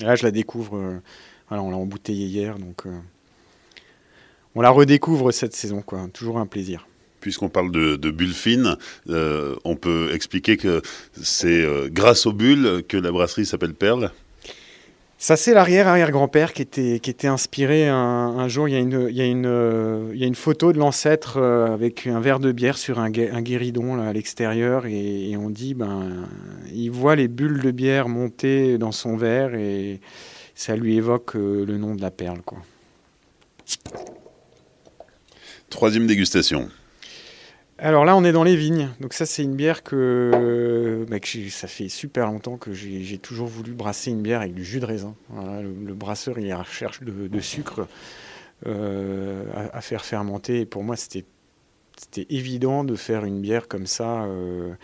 Et 0.00 0.05
là, 0.05 0.16
je 0.16 0.24
la 0.24 0.31
découvre 0.31 1.00
on 1.59 1.70
l'a 1.70 1.76
embouteillé 1.76 2.26
hier, 2.26 2.59
donc 2.59 2.87
euh, 2.87 2.96
on 4.55 4.61
la 4.61 4.70
redécouvre 4.70 5.33
cette 5.33 5.55
saison, 5.55 5.83
quoi. 5.83 6.07
Toujours 6.12 6.38
un 6.38 6.46
plaisir. 6.46 6.87
Puisqu'on 7.20 7.50
parle 7.50 7.70
de, 7.70 8.11
bulles 8.11 8.33
fines, 8.33 8.76
euh, 9.09 9.55
on 9.64 9.76
peut 9.76 10.11
expliquer 10.14 10.57
que 10.57 10.81
c'est 11.20 11.62
euh, 11.62 11.88
grâce 11.90 12.24
aux 12.24 12.33
bulles 12.33 12.83
que 12.88 12.96
la 12.96 13.12
brasserie 13.12 13.44
s'appelle 13.44 13.74
Perle. 13.74 14.11
Ça, 15.22 15.37
c'est 15.37 15.52
l'arrière-arrière-grand-père 15.52 16.54
qui 16.54 16.62
était, 16.62 16.98
qui 16.98 17.11
était 17.11 17.28
inspiré 17.28 17.87
un, 17.87 18.48
jour. 18.48 18.68
Il 18.68 18.72
y, 18.72 18.76
a 18.76 18.80
une, 18.80 19.06
il, 19.11 19.14
y 19.14 19.20
a 19.20 19.26
une, 19.26 20.11
il 20.14 20.18
y 20.18 20.24
a 20.24 20.26
une 20.26 20.35
photo 20.35 20.72
de 20.72 20.78
l'ancêtre 20.78 21.37
avec 21.37 22.06
un 22.06 22.20
verre 22.20 22.40
de 22.40 22.52
bière 22.52 22.78
sur 22.78 22.98
un, 22.98 23.11
guéridon 23.11 24.00
à 24.00 24.14
l'extérieur. 24.14 24.87
Et, 24.87 25.30
et, 25.30 25.37
on 25.37 25.50
dit, 25.50 25.74
ben, 25.74 26.26
il 26.72 26.90
voit 26.90 27.16
les 27.16 27.28
bulles 27.28 27.61
de 27.61 27.70
bière 27.70 28.09
monter 28.09 28.78
dans 28.78 28.92
son 28.92 29.16
verre. 29.18 29.54
Et, 29.54 30.00
ça 30.61 30.76
lui 30.76 30.96
évoque 30.96 31.37
euh, 31.37 31.64
le 31.64 31.78
nom 31.78 31.94
de 31.94 32.02
la 32.02 32.11
perle. 32.11 32.42
Quoi. 32.42 32.59
Troisième 35.70 36.06
dégustation. 36.06 36.68
Alors 37.83 38.05
là, 38.05 38.14
on 38.14 38.25
est 38.25 38.33
dans 38.33 38.45
les 38.45 38.57
vignes. 38.57 38.90
Donc 39.01 39.14
ça, 39.14 39.25
c'est 39.25 39.43
une 39.43 39.57
bière 39.57 39.83
que, 39.83 41.07
bah, 41.09 41.16
ça 41.49 41.66
fait 41.66 41.88
super 41.88 42.27
longtemps 42.27 42.59
que 42.59 42.73
j'ai 42.75 43.19
toujours 43.19 43.49
voulu 43.49 43.73
brasser 43.73 44.11
une 44.11 44.21
bière 44.21 44.43
avec 44.43 44.55
du 44.55 44.64
jus 44.64 44.81
de 44.81 44.85
raisin. 44.85 45.14
le, 45.35 45.95
brasseur, 45.95 46.38
il 46.38 46.53
recherche 46.53 47.03
de, 47.03 47.40
sucre 47.40 47.88
euh, 48.66 49.45
à, 49.73 49.81
faire 49.81 50.05
fermenter. 50.05 50.61
Et 50.61 50.66
pour 50.66 50.85
moi, 50.85 50.97
c'était 50.97 51.25
évident 52.29 52.85
de 52.85 52.97
faire 52.97 53.25
une 53.25 53.40
bière 53.40 53.66
comme 53.66 53.87
ça. 53.87 54.25
Euh, 54.25 54.75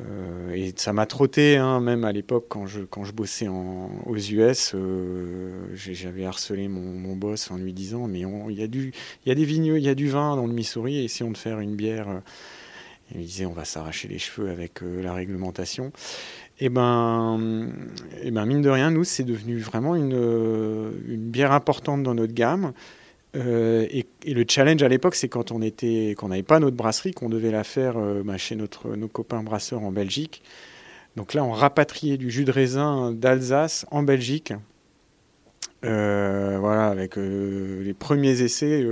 euh, 0.00 0.52
et 0.54 0.72
ça 0.76 0.92
m'a 0.92 1.04
trotté, 1.06 1.56
hein, 1.56 1.80
même 1.80 2.04
à 2.04 2.12
l'époque 2.12 2.46
quand 2.48 2.66
je, 2.66 2.80
quand 2.80 3.04
je 3.04 3.12
bossais 3.12 3.48
aux 3.48 4.16
US, 4.16 4.72
euh, 4.74 5.66
j'avais 5.74 6.24
harcelé 6.24 6.68
mon, 6.68 6.80
mon, 6.80 7.14
boss 7.14 7.50
en 7.50 7.56
lui 7.56 7.74
disant 7.74 8.08
mais 8.08 8.20
il 8.20 8.58
y, 8.58 8.62
a 8.62 8.66
du, 8.66 8.92
y 9.26 9.30
a 9.30 9.34
des 9.34 9.44
vignes, 9.44 9.74
il 9.76 9.82
y 9.82 9.90
a 9.90 9.94
du 9.94 10.08
vin 10.08 10.34
dans 10.36 10.46
le 10.46 10.52
Missouri, 10.52 10.98
et 10.98 11.04
essayons 11.04 11.30
de 11.30 11.36
faire 11.36 11.60
une 11.60 11.76
bière. 11.76 12.22
il 13.10 13.18
me 13.18 13.22
disait 13.22 13.44
on 13.44 13.52
va 13.52 13.66
s'arracher 13.66 14.08
les 14.08 14.18
cheveux 14.18 14.48
avec 14.50 14.82
euh, 14.82 15.02
la 15.02 15.12
réglementation. 15.12 15.92
Et 16.58 16.68
ben, 16.68 17.70
et 18.22 18.30
ben 18.30 18.46
mine 18.46 18.62
de 18.62 18.70
rien, 18.70 18.90
nous 18.90 19.04
c'est 19.04 19.24
devenu 19.24 19.58
vraiment 19.58 19.94
une, 19.94 20.12
une 21.08 21.30
bière 21.30 21.52
importante 21.52 22.02
dans 22.02 22.14
notre 22.14 22.34
gamme. 22.34 22.72
Euh, 23.34 23.86
et, 23.90 24.06
le 24.26 24.44
challenge 24.46 24.82
à 24.82 24.88
l'époque, 24.88 25.14
c'est 25.14 25.28
quand 25.28 25.52
on 25.52 25.58
n'avait 25.58 26.42
pas 26.42 26.60
notre 26.60 26.76
brasserie, 26.76 27.12
qu'on 27.12 27.28
devait 27.28 27.50
la 27.50 27.64
faire 27.64 27.96
euh, 27.96 28.22
bah, 28.24 28.36
chez 28.36 28.56
notre, 28.56 28.94
nos 28.96 29.08
copains 29.08 29.42
brasseurs 29.42 29.82
en 29.82 29.92
Belgique. 29.92 30.42
Donc 31.16 31.34
là, 31.34 31.44
on 31.44 31.52
rapatriait 31.52 32.16
du 32.16 32.30
jus 32.30 32.44
de 32.44 32.52
raisin 32.52 33.12
d'Alsace 33.12 33.86
en 33.90 34.02
Belgique. 34.02 34.52
Euh, 35.84 36.58
voilà, 36.60 36.86
avec 36.86 37.16
les 37.16 37.94
premiers 37.94 38.40
essais 38.40 38.86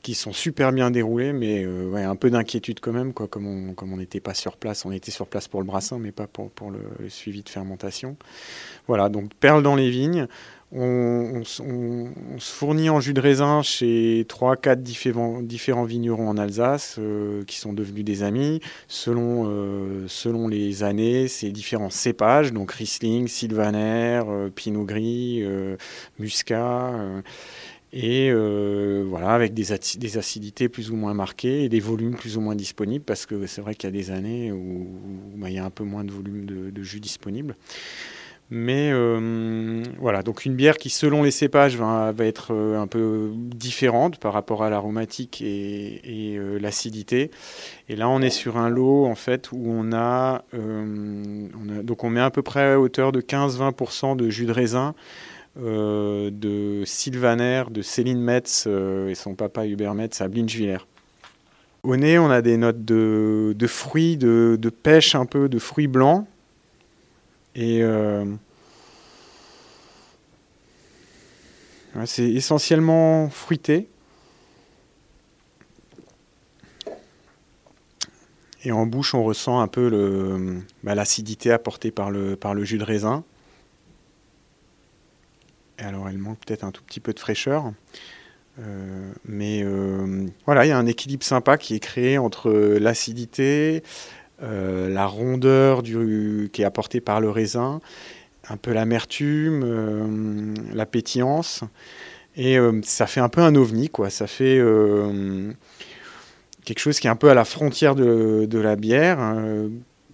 qui 0.00 0.14
sont 0.14 0.32
super 0.32 0.72
bien 0.72 0.90
déroulés, 0.90 1.32
mais 1.32 1.66
un 1.96 2.16
peu 2.16 2.30
d'inquiétude 2.30 2.80
quand 2.80 2.92
même, 2.92 3.12
quoi, 3.12 3.26
comme 3.26 3.46
on 3.46 3.74
comme 3.74 3.92
on 3.92 3.96
n'était 3.98 4.20
pas 4.20 4.32
sur 4.32 4.56
place. 4.56 4.86
On 4.86 4.92
était 4.92 5.10
sur 5.10 5.26
place 5.26 5.48
pour 5.48 5.60
le 5.60 5.66
brassin, 5.66 5.98
mais 5.98 6.12
pas 6.12 6.26
pour, 6.26 6.50
pour 6.50 6.70
le, 6.70 6.78
le 6.98 7.08
suivi 7.10 7.42
de 7.42 7.48
fermentation. 7.48 8.16
Voilà, 8.86 9.10
donc 9.10 9.34
perles 9.34 9.62
dans 9.62 9.74
les 9.74 9.90
vignes. 9.90 10.28
On, 10.70 11.44
se 11.44 12.52
fournit 12.52 12.90
en 12.90 13.00
jus 13.00 13.14
de 13.14 13.22
raisin 13.22 13.62
chez 13.62 14.26
3-4 14.28 14.82
différents, 14.82 15.40
différents, 15.40 15.84
vignerons 15.84 16.28
en 16.28 16.36
Alsace 16.36 16.96
euh, 16.98 17.42
qui 17.46 17.56
sont 17.56 17.72
devenus 17.72 18.04
des 18.04 18.22
amis 18.22 18.60
selon, 18.86 19.46
euh, 19.48 20.48
les 20.50 20.82
années, 20.82 21.26
ces 21.26 21.52
différents 21.52 21.88
cépages, 21.88 22.52
donc 22.52 22.72
Riesling, 22.72 23.28
Sylvaner, 23.28 24.20
euh, 24.28 24.50
Pinot 24.54 24.84
Gris, 24.84 25.42
Muscat. 26.18 26.92
et 27.94 28.30
voilà, 28.30 29.30
avec 29.30 29.54
des, 29.54 29.72
acidités 29.72 30.68
plus 30.68 30.90
ou 30.90 30.96
moins 30.96 31.14
marquées 31.14 31.64
et 31.64 31.70
des 31.70 31.80
volumes 31.80 32.14
plus 32.14 32.36
ou 32.36 32.42
moins 32.42 32.54
disponibles, 32.54 33.04
parce 33.06 33.24
que 33.24 33.46
c'est 33.46 33.62
vrai 33.62 33.74
qu'il 33.74 33.88
y 33.88 33.92
a 33.92 33.96
des 33.96 34.10
années 34.10 34.52
où, 34.52 34.86
bah, 35.36 35.48
il 35.48 35.56
y 35.56 35.58
a 35.58 35.64
un 35.64 35.70
peu 35.70 35.84
moins 35.84 36.04
de 36.04 36.12
volume 36.12 36.44
de 36.44 36.82
jus 36.82 37.00
disponible. 37.00 37.56
Mais 38.50 38.90
euh, 38.92 39.82
voilà, 39.98 40.22
donc 40.22 40.46
une 40.46 40.54
bière 40.54 40.78
qui, 40.78 40.88
selon 40.88 41.22
les 41.22 41.30
cépages, 41.30 41.76
va, 41.76 42.14
être 42.20 42.54
euh, 42.54 42.80
un 42.80 42.86
peu 42.86 43.30
différente 43.34 44.18
par 44.18 44.32
rapport 44.32 44.62
à 44.62 44.70
l'aromatique 44.70 45.42
et, 45.42 46.36
euh, 46.38 46.58
l'acidité. 46.58 47.30
Et 47.90 47.96
là, 47.96 48.08
on 48.08 48.22
est 48.22 48.30
sur 48.30 48.56
un 48.56 48.70
lot 48.70 49.04
en 49.04 49.14
fait 49.14 49.52
où 49.52 49.64
on 49.66 49.92
a, 49.92 50.44
donc 51.82 52.04
on 52.04 52.10
met 52.10 52.20
à 52.20 52.30
peu 52.30 52.42
près 52.42 52.72
à 52.72 52.80
hauteur 52.80 53.12
de 53.12 53.20
15-20% 53.20 54.16
de 54.16 54.30
jus 54.30 54.46
de 54.46 54.52
raisin. 54.52 54.94
de 55.56 56.82
Sylvaner, 56.84 57.64
de 57.70 57.82
Céline 57.82 58.20
Metz 58.20 58.66
et 58.66 59.14
son 59.14 59.34
papa 59.34 59.66
Hubert 59.66 59.94
Metz 59.94 60.20
à 60.20 60.28
Blinchviller. 60.28 60.78
Au 61.82 61.96
nez, 61.96 62.18
on 62.18 62.30
a 62.30 62.42
des 62.42 62.56
notes 62.56 62.84
de, 62.84 63.54
fruits, 63.66 64.16
de, 64.16 64.58
de, 64.60 64.68
pêche 64.70 65.14
un 65.14 65.26
peu, 65.26 65.48
de 65.48 65.58
fruits 65.58 65.86
blancs, 65.86 66.26
et 67.58 67.82
euh, 67.82 68.24
c'est 72.06 72.30
essentiellement 72.30 73.28
fruité. 73.30 73.88
Et 78.64 78.70
en 78.70 78.86
bouche, 78.86 79.12
on 79.14 79.24
ressent 79.24 79.58
un 79.58 79.66
peu 79.66 80.62
bah, 80.84 80.94
l'acidité 80.94 81.50
apportée 81.50 81.90
par 81.90 82.12
le, 82.12 82.36
par 82.36 82.54
le 82.54 82.62
jus 82.64 82.78
de 82.78 82.84
raisin. 82.84 83.24
Alors, 85.78 86.08
elle 86.08 86.18
manque 86.18 86.38
peut-être 86.46 86.62
un 86.62 86.70
tout 86.70 86.84
petit 86.84 87.00
peu 87.00 87.12
de 87.12 87.18
fraîcheur. 87.18 87.72
Euh, 88.60 89.12
mais 89.24 89.62
euh, 89.62 90.26
voilà, 90.44 90.64
il 90.66 90.68
y 90.68 90.72
a 90.72 90.78
un 90.78 90.86
équilibre 90.86 91.24
sympa 91.24 91.58
qui 91.58 91.74
est 91.74 91.80
créé 91.80 92.18
entre 92.18 92.50
l'acidité, 92.50 93.82
la 94.40 95.06
rondeur 95.06 95.82
du, 95.82 96.50
qui 96.52 96.62
est 96.62 96.64
apportée 96.64 97.00
par 97.00 97.20
le 97.20 97.30
raisin, 97.30 97.80
un 98.48 98.56
peu 98.56 98.72
l'amertume, 98.72 99.62
euh, 99.64 100.54
la 100.72 100.86
pétillance. 100.86 101.64
Et 102.36 102.58
euh, 102.58 102.80
ça 102.82 103.06
fait 103.06 103.20
un 103.20 103.28
peu 103.28 103.40
un 103.40 103.54
ovni, 103.54 103.88
quoi. 103.88 104.10
Ça 104.10 104.26
fait 104.26 104.60
quelque 106.64 106.78
chose 106.78 107.00
qui 107.00 107.06
est 107.06 107.10
un 107.10 107.16
peu 107.16 107.30
à 107.30 107.34
la 107.34 107.44
frontière 107.44 107.94
de, 107.94 108.58
la 108.58 108.76
bière. 108.76 109.18
Hein. 109.18 109.70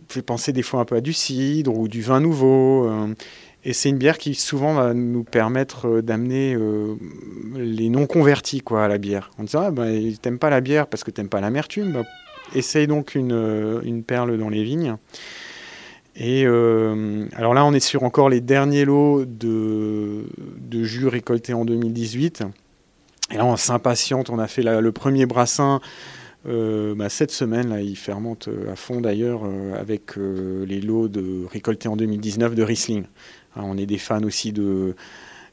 fait 0.08 0.22
penser 0.22 0.52
des 0.52 0.62
fois 0.62 0.80
un 0.80 0.84
peu 0.84 0.96
à 0.96 1.00
du 1.00 1.12
cidre 1.12 1.76
ou 1.76 1.88
du 1.88 2.00
vin 2.00 2.20
nouveau. 2.20 2.90
et 3.64 3.72
c'est 3.72 3.88
une 3.90 3.98
bière 3.98 4.18
qui 4.18 4.34
souvent 4.34 4.74
va 4.74 4.94
nous 4.94 5.24
permettre 5.24 6.00
d'amener 6.00 6.56
les 7.56 7.90
non 7.90 8.06
convertis 8.06 8.60
quoi, 8.60 8.84
à 8.84 8.88
la 8.88 8.98
bière. 8.98 9.30
On 9.38 9.42
dit 9.42 9.56
ah, 9.56 9.70
bah, 9.70 9.86
t'aimes 10.22 10.38
pas 10.38 10.50
la 10.50 10.60
bière 10.60 10.86
parce 10.86 11.04
que 11.04 11.10
t'aimes 11.10 11.28
pas 11.28 11.40
l'amertume. 11.40 11.92
Bah, 11.92 12.04
essaye 12.54 12.86
donc 12.86 13.16
euh, 13.16 13.80
une, 13.82 14.02
perle 14.02 14.38
dans 14.38 14.48
les 14.48 14.64
vignes. 14.64 14.96
Et 16.16 16.44
euh, 16.46 17.26
alors 17.34 17.54
là, 17.54 17.64
on 17.64 17.72
est 17.72 17.80
sur 17.80 18.04
encore 18.04 18.28
les 18.28 18.40
derniers 18.40 18.84
lots 18.84 19.24
de, 19.24 20.24
jus 20.70 21.08
récoltés 21.08 21.54
en 21.54 21.64
2018. 21.64 22.44
Et 23.32 23.36
là, 23.36 23.44
on 23.44 23.56
s'impatiente. 23.56 24.30
On 24.30 24.38
a 24.38 24.46
fait 24.46 24.62
le 24.62 24.92
premier 24.92 25.26
brassin 25.26 25.80
euh, 26.46 26.94
bah, 26.94 27.08
cette 27.08 27.32
semaine. 27.32 27.70
Là, 27.70 27.80
il 27.80 27.96
fermente 27.96 28.48
à 28.70 28.76
fond 28.76 29.00
d'ailleurs 29.00 29.42
avec 29.76 30.16
les 30.16 30.80
lots 30.80 31.08
de, 31.08 31.46
récoltés 31.50 31.88
en 31.88 31.96
2019 31.96 32.54
de 32.54 32.62
Riesling. 32.62 33.04
Hein, 33.56 33.62
on 33.64 33.76
est 33.76 33.86
des 33.86 33.98
fans 33.98 34.22
aussi 34.22 34.52
de, 34.52 34.94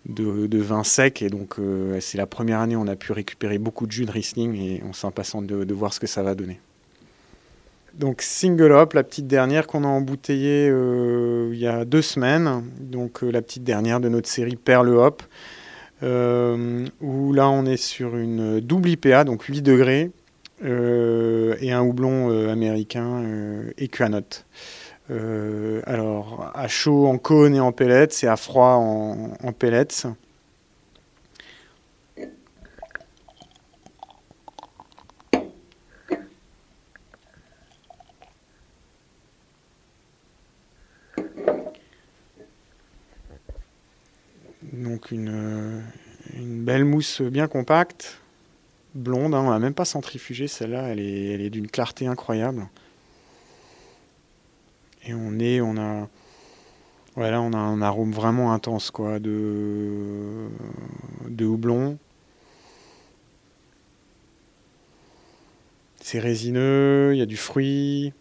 de, 0.05 0.57
vin 0.59 0.83
sec 0.83 1.23
et 1.23 1.29
donc 1.29 1.55
c'est 2.01 2.17
la 2.19 2.27
première 2.27 2.59
année 2.59 2.75
où 2.75 2.81
on 2.81 2.87
a 2.87 2.95
pu 2.95 3.13
récupérer 3.13 3.57
beaucoup 3.57 3.87
de 3.87 3.91
jus 3.91 4.05
de 4.05 4.11
Riesling 4.11 4.55
et 4.55 4.83
on 4.87 4.93
s'impatiente 4.93 5.47
de 5.47 5.73
voir 5.73 5.91
ce 5.91 5.99
que 5.99 6.07
ça 6.07 6.21
va 6.21 6.35
donner. 6.35 6.59
Donc 7.95 8.21
Single 8.21 8.71
Hop, 8.71 8.93
la 8.93 9.03
petite 9.03 9.27
dernière 9.27 9.67
qu'on 9.67 9.83
a 9.83 9.87
embouteillée 9.87 10.69
euh, 10.69 11.49
il 11.51 11.59
y 11.59 11.67
a 11.67 11.83
deux 11.83 12.01
semaines, 12.01 12.63
donc 12.79 13.23
euh, 13.23 13.29
la 13.29 13.41
petite 13.41 13.63
dernière 13.63 13.99
de 13.99 14.07
notre 14.07 14.29
série 14.29 14.55
Perle 14.55 14.95
Hop, 14.95 15.23
euh, 16.01 16.85
où 17.01 17.33
là 17.33 17.49
on 17.49 17.65
est 17.65 17.77
sur 17.77 18.15
une 18.15 18.61
double 18.61 18.89
IPA, 18.89 19.25
donc 19.25 19.43
8 19.43 19.61
degrés, 19.61 20.11
et 20.63 21.71
un 21.71 21.81
houblon 21.81 22.47
américain 22.49 23.23
Equanote. 23.79 24.45
alors 25.09 26.51
à 26.53 26.67
chaud 26.67 27.07
en 27.07 27.17
cône 27.17 27.55
et 27.55 27.59
en 27.59 27.71
pellets, 27.71 28.09
et 28.21 28.27
à 28.27 28.37
froid 28.37 28.75
en 28.75 29.51
pellets. 29.53 30.05
Donc 45.01 45.09
une, 45.09 45.81
belle 46.37 46.85
mousse 46.85 47.23
bien 47.23 47.47
compacte, 47.47 48.21
blonde, 48.93 49.33
hein, 49.33 49.41
on 49.43 49.49
n'a 49.49 49.57
même 49.57 49.73
pas 49.73 49.83
centrifugé 49.83 50.47
celle-là, 50.47 50.89
elle 50.89 50.99
est, 50.99 51.33
elle 51.33 51.41
est 51.41 51.49
d'une 51.49 51.67
clarté 51.67 52.05
incroyable. 52.05 52.67
Et 55.03 55.15
on 55.15 55.39
est, 55.39 55.59
on 55.59 55.75
a, 55.77 56.07
voilà, 57.15 57.41
on 57.41 57.51
a 57.53 57.57
un 57.57 57.81
arôme 57.81 58.11
vraiment 58.11 58.53
intense 58.53 58.91
quoi, 58.91 59.17
de, 59.17 60.47
de 61.27 61.45
houblon. 61.45 61.97
C'est 65.99 66.19
résineux, 66.19 67.15
il 67.15 67.17
y 67.17 67.23
a 67.23 67.25
du 67.25 67.37
fruit, 67.37 68.13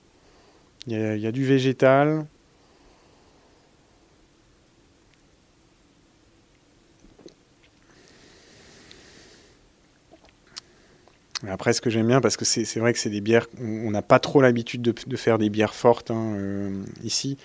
il 0.86 0.96
y 0.96 1.26
a 1.26 1.32
du 1.32 1.44
végétal. 1.44 2.24
Après, 11.48 11.72
ce 11.72 11.80
que 11.80 11.88
j'aime 11.88 12.06
bien, 12.06 12.20
parce 12.20 12.36
que 12.36 12.44
c'est 12.44 12.78
vrai 12.78 12.92
que 12.92 12.98
c'est 12.98 13.10
des 13.10 13.22
bières, 13.22 13.46
on 13.60 13.90
n'a 13.90 14.02
pas 14.02 14.18
trop 14.18 14.42
l'habitude 14.42 14.82
de, 14.82 15.16
faire 15.16 15.38
des 15.38 15.48
bières 15.48 15.74
fortes 15.74 16.10
hein, 16.10 16.34
euh, 16.36 16.84
ici, 17.02 17.38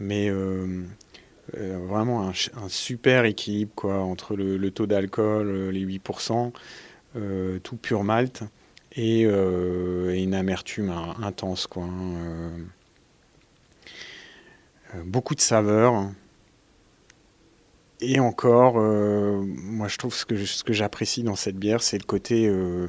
mais 0.00 0.30
euh, 0.30 0.82
euh, 1.58 1.78
vraiment 1.86 2.28
un, 2.28 2.68
super 2.68 3.26
équilibre 3.26 3.72
quoi, 3.74 3.98
entre 3.98 4.34
le, 4.34 4.70
taux 4.70 4.86
d'alcool, 4.86 5.70
les 5.70 5.84
8%, 5.84 6.52
tout 7.62 7.76
pur 7.76 8.02
malt, 8.02 8.44
et, 8.96 9.22
une 9.22 10.34
amertume 10.34 10.90
intense. 11.22 11.66
Quoi, 11.66 11.84
hein, 11.84 12.50
beaucoup 15.04 15.34
de 15.34 15.40
saveurs. 15.40 16.10
Et 18.04 18.18
encore, 18.18 18.74
euh, 18.78 19.40
moi 19.46 19.86
je 19.86 19.96
trouve 19.96 20.12
ce 20.12 20.26
que, 20.26 20.44
ce 20.44 20.64
que 20.64 20.72
j'apprécie 20.72 21.22
dans 21.22 21.36
cette 21.36 21.56
bière, 21.56 21.82
c'est 21.82 21.98
le 21.98 22.04
côté, 22.04 22.48
euh, 22.48 22.88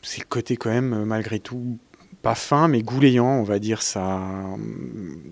c'est 0.00 0.20
le 0.20 0.26
côté 0.26 0.56
quand 0.56 0.70
même 0.70 1.04
malgré 1.04 1.40
tout 1.40 1.78
pas 2.22 2.34
fin 2.34 2.68
mais 2.68 2.80
gouléant, 2.82 3.38
on 3.38 3.42
va 3.42 3.58
dire 3.58 3.82
ça. 3.82 4.18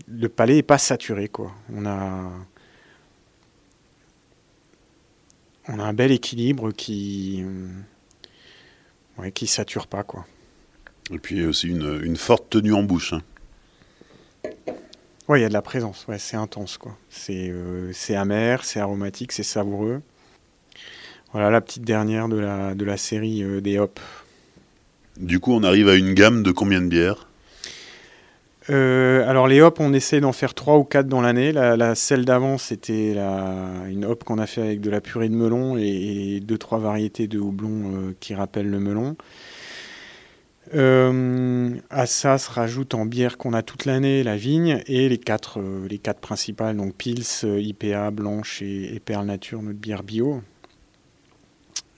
Le 0.09 0.29
palais 0.29 0.59
est 0.59 0.62
pas 0.62 0.77
saturé 0.77 1.29
quoi. 1.29 1.53
On 1.73 1.87
a, 1.87 2.31
on 5.69 5.79
a 5.79 5.85
un 5.85 5.95
bel 5.95 6.12
équilibre 6.12 6.71
qui, 6.73 7.43
ouais, 9.17 9.33
qui 9.33 9.47
sature 9.47 9.87
pas 9.87 10.03
quoi. 10.03 10.27
Et 11.11 11.19
puis 11.19 11.47
aussi 11.47 11.69
une, 11.69 11.99
une 12.05 12.17
forte 12.19 12.51
tenue 12.51 12.75
en 12.75 12.83
bouche. 12.83 13.14
Hein. 13.14 13.23
Oui, 15.29 15.41
il 15.41 15.43
y 15.43 15.45
a 15.45 15.49
de 15.49 15.53
la 15.53 15.61
présence, 15.61 16.07
ouais, 16.09 16.19
c'est 16.19 16.38
intense. 16.38 16.79
quoi. 16.79 16.97
C'est 17.11 17.51
euh, 17.51 17.93
amer, 18.17 18.64
c'est 18.64 18.81
aromatique, 18.81 19.33
c'est 19.33 19.43
savoureux. 19.43 20.01
Voilà 21.33 21.51
la 21.51 21.61
petite 21.61 21.85
dernière 21.85 22.29
de 22.29 22.38
la, 22.38 22.75
de 22.75 22.85
la 22.87 22.97
série 22.97 23.43
euh, 23.43 23.61
des 23.61 23.79
Hop. 23.79 24.01
Du 25.19 25.38
coup, 25.38 25.53
on 25.53 25.62
arrive 25.62 25.88
à 25.88 25.97
une 25.97 26.14
gamme 26.14 26.43
de 26.43 26.51
combien 26.51 26.81
de 26.81 26.87
bières? 26.87 27.27
Alors 28.71 29.49
les 29.49 29.62
hops, 29.62 29.81
on 29.81 29.95
essaie 29.95 30.21
d'en 30.21 30.33
faire 30.33 30.53
trois 30.53 30.77
ou 30.77 30.85
quatre 30.85 31.09
dans 31.09 31.23
l'année. 31.23 31.53
La, 31.53 31.95
celle 31.95 32.27
d'avant, 32.27 32.59
c'était 32.59 33.17
une 33.17 34.05
hop 34.05 34.25
qu'on 34.25 34.37
a 34.37 34.47
fait 34.47 34.61
avec 34.61 34.83
de 34.83 34.91
la 34.91 35.01
purée 35.01 35.31
de 35.31 35.35
melon 35.35 35.79
et, 35.79 36.41
deux 36.41 36.59
trois 36.59 36.79
variétés 36.79 37.29
de 37.29 37.38
houblon 37.38 38.14
qui 38.21 38.35
rappellent 38.35 38.69
le 38.69 38.79
melon. 38.79 39.17
Euh, 41.99 42.03
à 42.03 42.07
ça 42.07 42.39
se 42.39 42.51
rajoute 42.51 42.95
en 42.95 43.07
bière 43.07 43.39
qu'on 43.39 43.53
a 43.53 43.63
toute 43.63 43.85
l'année 43.85 44.23
la 44.23 44.37
vigne 44.37 44.83
et 44.87 45.09
les 45.09 45.19
quatre, 45.19 45.61
les 45.89 45.99
quatre 45.99 46.21
principales, 46.21 46.77
donc 46.77 46.95
Pils, 46.95 47.25
IPA, 47.43 48.11
Blanche 48.11 48.63
et, 48.63 49.01
Perle 49.05 49.27
Nature, 49.27 49.63
notre 49.63 49.79
bière 49.79 50.03
bio. 50.03 50.43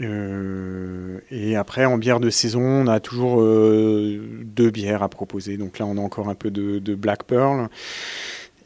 Euh, 0.00 1.20
et 1.30 1.56
après, 1.56 1.84
en 1.84 1.98
bière 1.98 2.20
de 2.20 2.30
saison, 2.30 2.62
on 2.62 2.86
a 2.86 3.00
toujours 3.00 3.42
euh, 3.42 4.18
deux 4.42 4.70
bières 4.70 5.02
à 5.02 5.10
proposer. 5.10 5.58
Donc 5.58 5.78
là, 5.78 5.84
on 5.84 5.98
a 5.98 6.00
encore 6.00 6.30
un 6.30 6.34
peu 6.34 6.50
de, 6.50 6.94
Black 6.94 7.24
Pearl. 7.24 7.68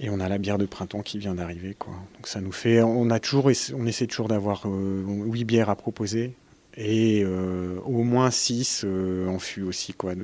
Et 0.01 0.11
on 0.11 0.19
a 0.21 0.29
la 0.29 0.39
bière 0.39 0.59
de 0.59 0.67
printemps 0.67 1.03
qui 1.03 1.19
vient 1.19 1.35
d'arriver. 1.35 1.77
Donc 1.87 2.27
ça 2.27 2.41
nous 2.41 2.53
fait. 2.53 2.83
On, 2.83 3.11
a 3.11 3.21
toujours, 3.21 3.51
on 3.77 3.87
essaie 3.87 4.07
toujours 4.07 4.29
d'avoir 4.29 4.63
euh, 4.67 5.05
huit 5.27 5.45
bières 5.45 5.71
à 5.71 5.77
proposer. 5.77 6.35
Et 6.77 7.25
au 7.25 8.03
moins 8.03 8.33
six 8.33 8.85
en 8.85 9.39
fût 9.39 9.63
aussi. 9.63 9.93
Quoi, 9.93 10.15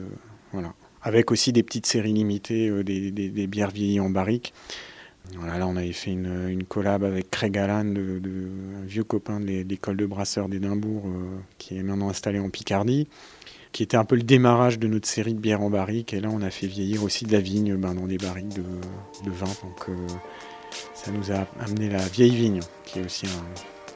voilà. 0.53 0.75
Avec 1.02 1.30
aussi 1.30 1.52
des 1.52 1.62
petites 1.62 1.86
séries 1.86 2.12
limitées, 2.12 2.84
des, 2.84 3.10
des, 3.10 3.46
bières 3.46 3.70
vieillies 3.70 4.00
en 4.00 4.10
barrique. 4.10 4.52
Là, 5.34 5.66
on 5.66 5.76
avait 5.76 5.92
fait 5.92 6.10
une, 6.10 6.48
une 6.48 6.64
collab 6.64 7.04
avec 7.04 7.30
Craig 7.30 7.56
Allan, 7.56 7.84
un 7.86 8.84
vieux 8.84 9.04
copain 9.04 9.38
de 9.38 9.62
l'école 9.62 9.96
de 9.96 10.06
brasseurs 10.06 10.48
d'Édimbourg, 10.48 11.04
euh, 11.06 11.38
qui 11.58 11.76
est 11.76 11.82
maintenant 11.82 12.08
installé 12.10 12.40
en 12.40 12.50
Picardie, 12.50 13.06
qui 13.72 13.82
était 13.82 13.96
un 13.96 14.04
peu 14.04 14.16
le 14.16 14.22
démarrage 14.22 14.78
de 14.78 14.88
notre 14.88 15.06
série 15.06 15.34
de 15.34 15.38
bières 15.38 15.62
en 15.62 15.70
barrique. 15.70 16.14
Et 16.14 16.20
là, 16.20 16.28
on 16.32 16.42
a 16.42 16.50
fait 16.50 16.66
vieillir 16.66 17.04
aussi 17.04 17.24
de 17.24 17.32
la 17.32 17.40
vigne 17.40 17.76
ben, 17.76 17.94
dans 17.94 18.06
des 18.06 18.18
barriques 18.18 18.54
de, 18.54 18.62
de 18.62 19.30
vin. 19.30 19.46
Donc, 19.46 19.88
euh, 19.88 19.94
ça 20.94 21.12
nous 21.12 21.30
a 21.30 21.46
amené 21.60 21.88
la 21.88 22.04
vieille 22.08 22.34
vigne, 22.34 22.60
qui 22.84 22.98
est 22.98 23.04
aussi 23.04 23.26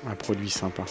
un 0.06 0.14
produit 0.14 0.50
sympa. 0.50 0.84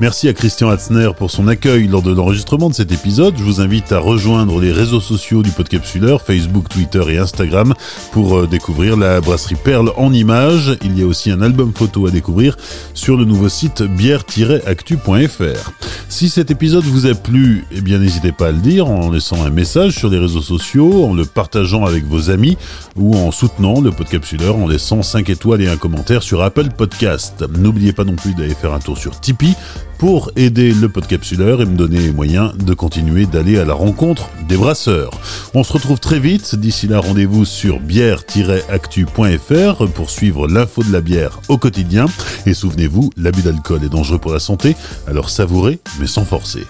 Merci 0.00 0.28
à 0.28 0.32
Christian 0.32 0.70
Hatzner 0.70 1.10
pour 1.14 1.30
son 1.30 1.46
accueil 1.46 1.86
lors 1.86 2.00
de 2.00 2.10
l'enregistrement 2.10 2.70
de 2.70 2.74
cet 2.74 2.90
épisode. 2.90 3.34
Je 3.36 3.42
vous 3.42 3.60
invite 3.60 3.92
à 3.92 3.98
rejoindre 3.98 4.58
les 4.58 4.72
réseaux 4.72 5.02
sociaux 5.02 5.42
du 5.42 5.50
Podcapsuleur, 5.50 6.22
Facebook, 6.22 6.70
Twitter 6.70 7.02
et 7.10 7.18
Instagram 7.18 7.74
pour 8.10 8.38
euh, 8.38 8.46
découvrir 8.46 8.96
la 8.96 9.20
brasserie 9.20 9.56
Perle 9.62 9.92
en 9.98 10.10
images. 10.14 10.78
Il 10.82 10.98
y 10.98 11.02
a 11.02 11.06
aussi 11.06 11.30
un 11.30 11.42
album 11.42 11.74
photo 11.74 12.06
à 12.06 12.10
découvrir 12.10 12.56
sur 12.94 13.18
le 13.18 13.26
nouveau 13.26 13.50
site 13.50 13.82
bière-actu.fr. 13.82 15.72
Si 16.08 16.30
cet 16.30 16.50
épisode 16.50 16.84
vous 16.84 17.04
a 17.04 17.14
plu, 17.14 17.66
eh 17.70 17.82
bien 17.82 17.98
n'hésitez 17.98 18.32
pas 18.32 18.46
à 18.46 18.52
le 18.52 18.58
dire 18.58 18.86
en 18.86 19.10
laissant 19.10 19.44
un 19.44 19.50
message 19.50 19.92
sur 19.92 20.08
les 20.08 20.18
réseaux 20.18 20.40
sociaux, 20.40 21.04
en 21.04 21.12
le 21.12 21.26
partageant 21.26 21.84
avec 21.84 22.06
vos 22.06 22.30
amis 22.30 22.56
ou 22.96 23.16
en 23.16 23.30
soutenant 23.32 23.82
le 23.82 23.90
Podcapsuleur 23.90 24.56
en 24.56 24.66
laissant 24.66 25.02
5 25.02 25.28
étoiles 25.28 25.60
et 25.60 25.68
un 25.68 25.76
commentaire 25.76 26.22
sur 26.22 26.42
Apple 26.42 26.70
Podcast. 26.70 27.44
N'oubliez 27.58 27.92
pas 27.92 28.04
non 28.04 28.16
plus 28.16 28.32
d'aller 28.32 28.54
faire 28.54 28.72
un 28.72 28.80
tour 28.80 28.96
sur 28.96 29.20
Tipeee 29.20 29.54
pour 30.00 30.32
aider 30.34 30.72
le 30.72 30.88
podcapsuleur 30.88 31.60
et 31.60 31.66
me 31.66 31.76
donner 31.76 31.98
les 31.98 32.10
moyens 32.10 32.56
de 32.56 32.72
continuer 32.72 33.26
d'aller 33.26 33.58
à 33.58 33.66
la 33.66 33.74
rencontre 33.74 34.30
des 34.48 34.56
brasseurs. 34.56 35.10
On 35.52 35.62
se 35.62 35.74
retrouve 35.74 36.00
très 36.00 36.18
vite. 36.18 36.54
D'ici 36.54 36.88
là, 36.88 37.00
rendez-vous 37.00 37.44
sur 37.44 37.80
bière-actu.fr 37.80 39.92
pour 39.92 40.08
suivre 40.08 40.48
l'info 40.48 40.82
de 40.82 40.90
la 40.90 41.02
bière 41.02 41.38
au 41.48 41.58
quotidien. 41.58 42.06
Et 42.46 42.54
souvenez-vous, 42.54 43.10
l'abus 43.18 43.42
d'alcool 43.42 43.84
est 43.84 43.90
dangereux 43.90 44.18
pour 44.18 44.32
la 44.32 44.40
santé, 44.40 44.74
alors 45.06 45.28
savourez 45.28 45.80
mais 46.00 46.06
sans 46.06 46.24
forcer. 46.24 46.64